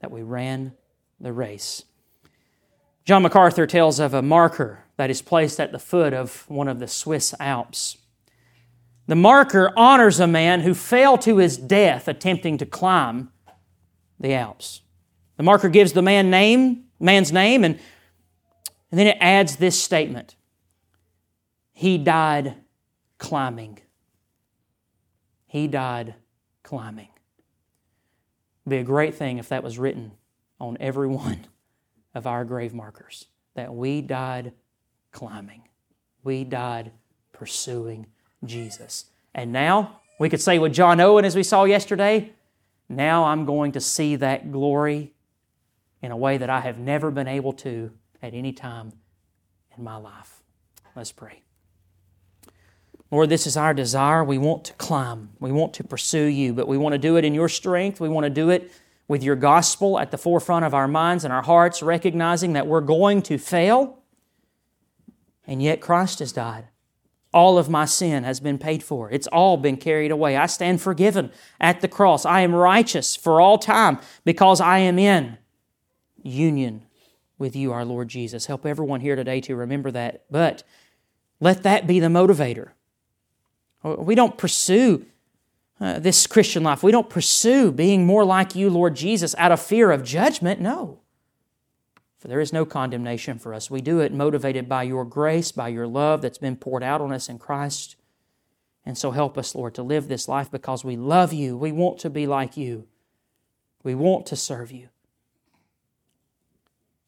[0.01, 0.73] That we ran
[1.21, 1.85] the race.
[3.05, 6.79] John MacArthur tells of a marker that is placed at the foot of one of
[6.79, 7.97] the Swiss Alps.
[9.07, 13.33] The marker honors a man who fell to his death attempting to climb
[14.21, 14.83] the Alps.
[15.37, 17.79] The marker gives the man name, man's name, and,
[18.91, 20.37] and then it adds this statement
[21.73, 22.57] He died
[23.19, 23.81] climbing.
[25.47, 26.15] He died
[26.63, 27.10] climbing.
[28.63, 30.13] It'd be a great thing if that was written
[30.59, 31.47] on every one
[32.15, 34.53] of our grave markers that we died
[35.13, 35.63] climbing.
[36.23, 36.93] We died
[37.33, 38.07] pursuing
[38.45, 39.07] Jesus.
[39.35, 42.33] And now, we could say with John Owen, as we saw yesterday,
[42.89, 45.15] now I'm going to see that glory
[46.03, 47.91] in a way that I have never been able to
[48.23, 48.93] at any time
[49.77, 50.43] in my life.
[50.95, 51.43] Let's pray.
[53.11, 54.23] Lord, this is our desire.
[54.23, 55.31] We want to climb.
[55.41, 58.01] We want to pursue you, but we want to do it in your strength.
[58.01, 58.71] We want to do it
[59.09, 62.81] with your gospel at the forefront of our minds and our hearts, recognizing that we're
[62.81, 63.99] going to fail,
[65.45, 66.69] and yet Christ has died.
[67.33, 69.11] All of my sin has been paid for.
[69.11, 70.37] It's all been carried away.
[70.37, 72.25] I stand forgiven at the cross.
[72.25, 75.39] I am righteous for all time because I am in
[76.23, 76.87] union
[77.39, 78.47] with you, our Lord Jesus.
[78.47, 80.25] Help everyone here today to remember that.
[80.31, 80.63] But
[81.41, 82.71] let that be the motivator.
[83.83, 85.07] We don't pursue
[85.81, 86.83] uh, this Christian life.
[86.83, 90.61] We don't pursue being more like you, Lord Jesus, out of fear of judgment.
[90.61, 91.01] No.
[92.19, 93.71] For there is no condemnation for us.
[93.71, 97.13] We do it motivated by your grace, by your love that's been poured out on
[97.13, 97.97] us in Christ.
[98.85, 101.57] And so help us, Lord, to live this life because we love you.
[101.57, 102.87] We want to be like you.
[103.83, 104.89] We want to serve you.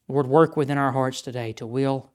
[0.07, 2.11] Lord, work within our hearts today to will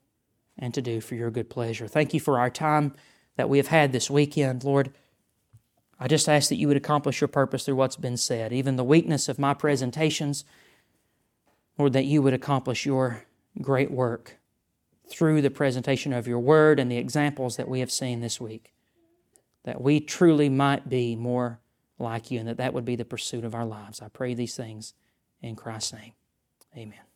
[0.57, 1.87] and to do for your good pleasure.
[1.87, 2.93] Thank you for our time
[3.37, 4.91] that we have had this weekend, Lord.
[5.99, 8.83] I just ask that you would accomplish your purpose through what's been said, even the
[8.83, 10.45] weakness of my presentations,
[11.77, 13.25] Lord, that you would accomplish your
[13.61, 14.37] great work
[15.09, 18.73] through the presentation of your word and the examples that we have seen this week.
[19.63, 21.59] That we truly might be more
[21.97, 24.01] like you and that that would be the pursuit of our lives.
[24.01, 24.93] I pray these things
[25.41, 26.13] in Christ's name.
[26.77, 27.08] Amen.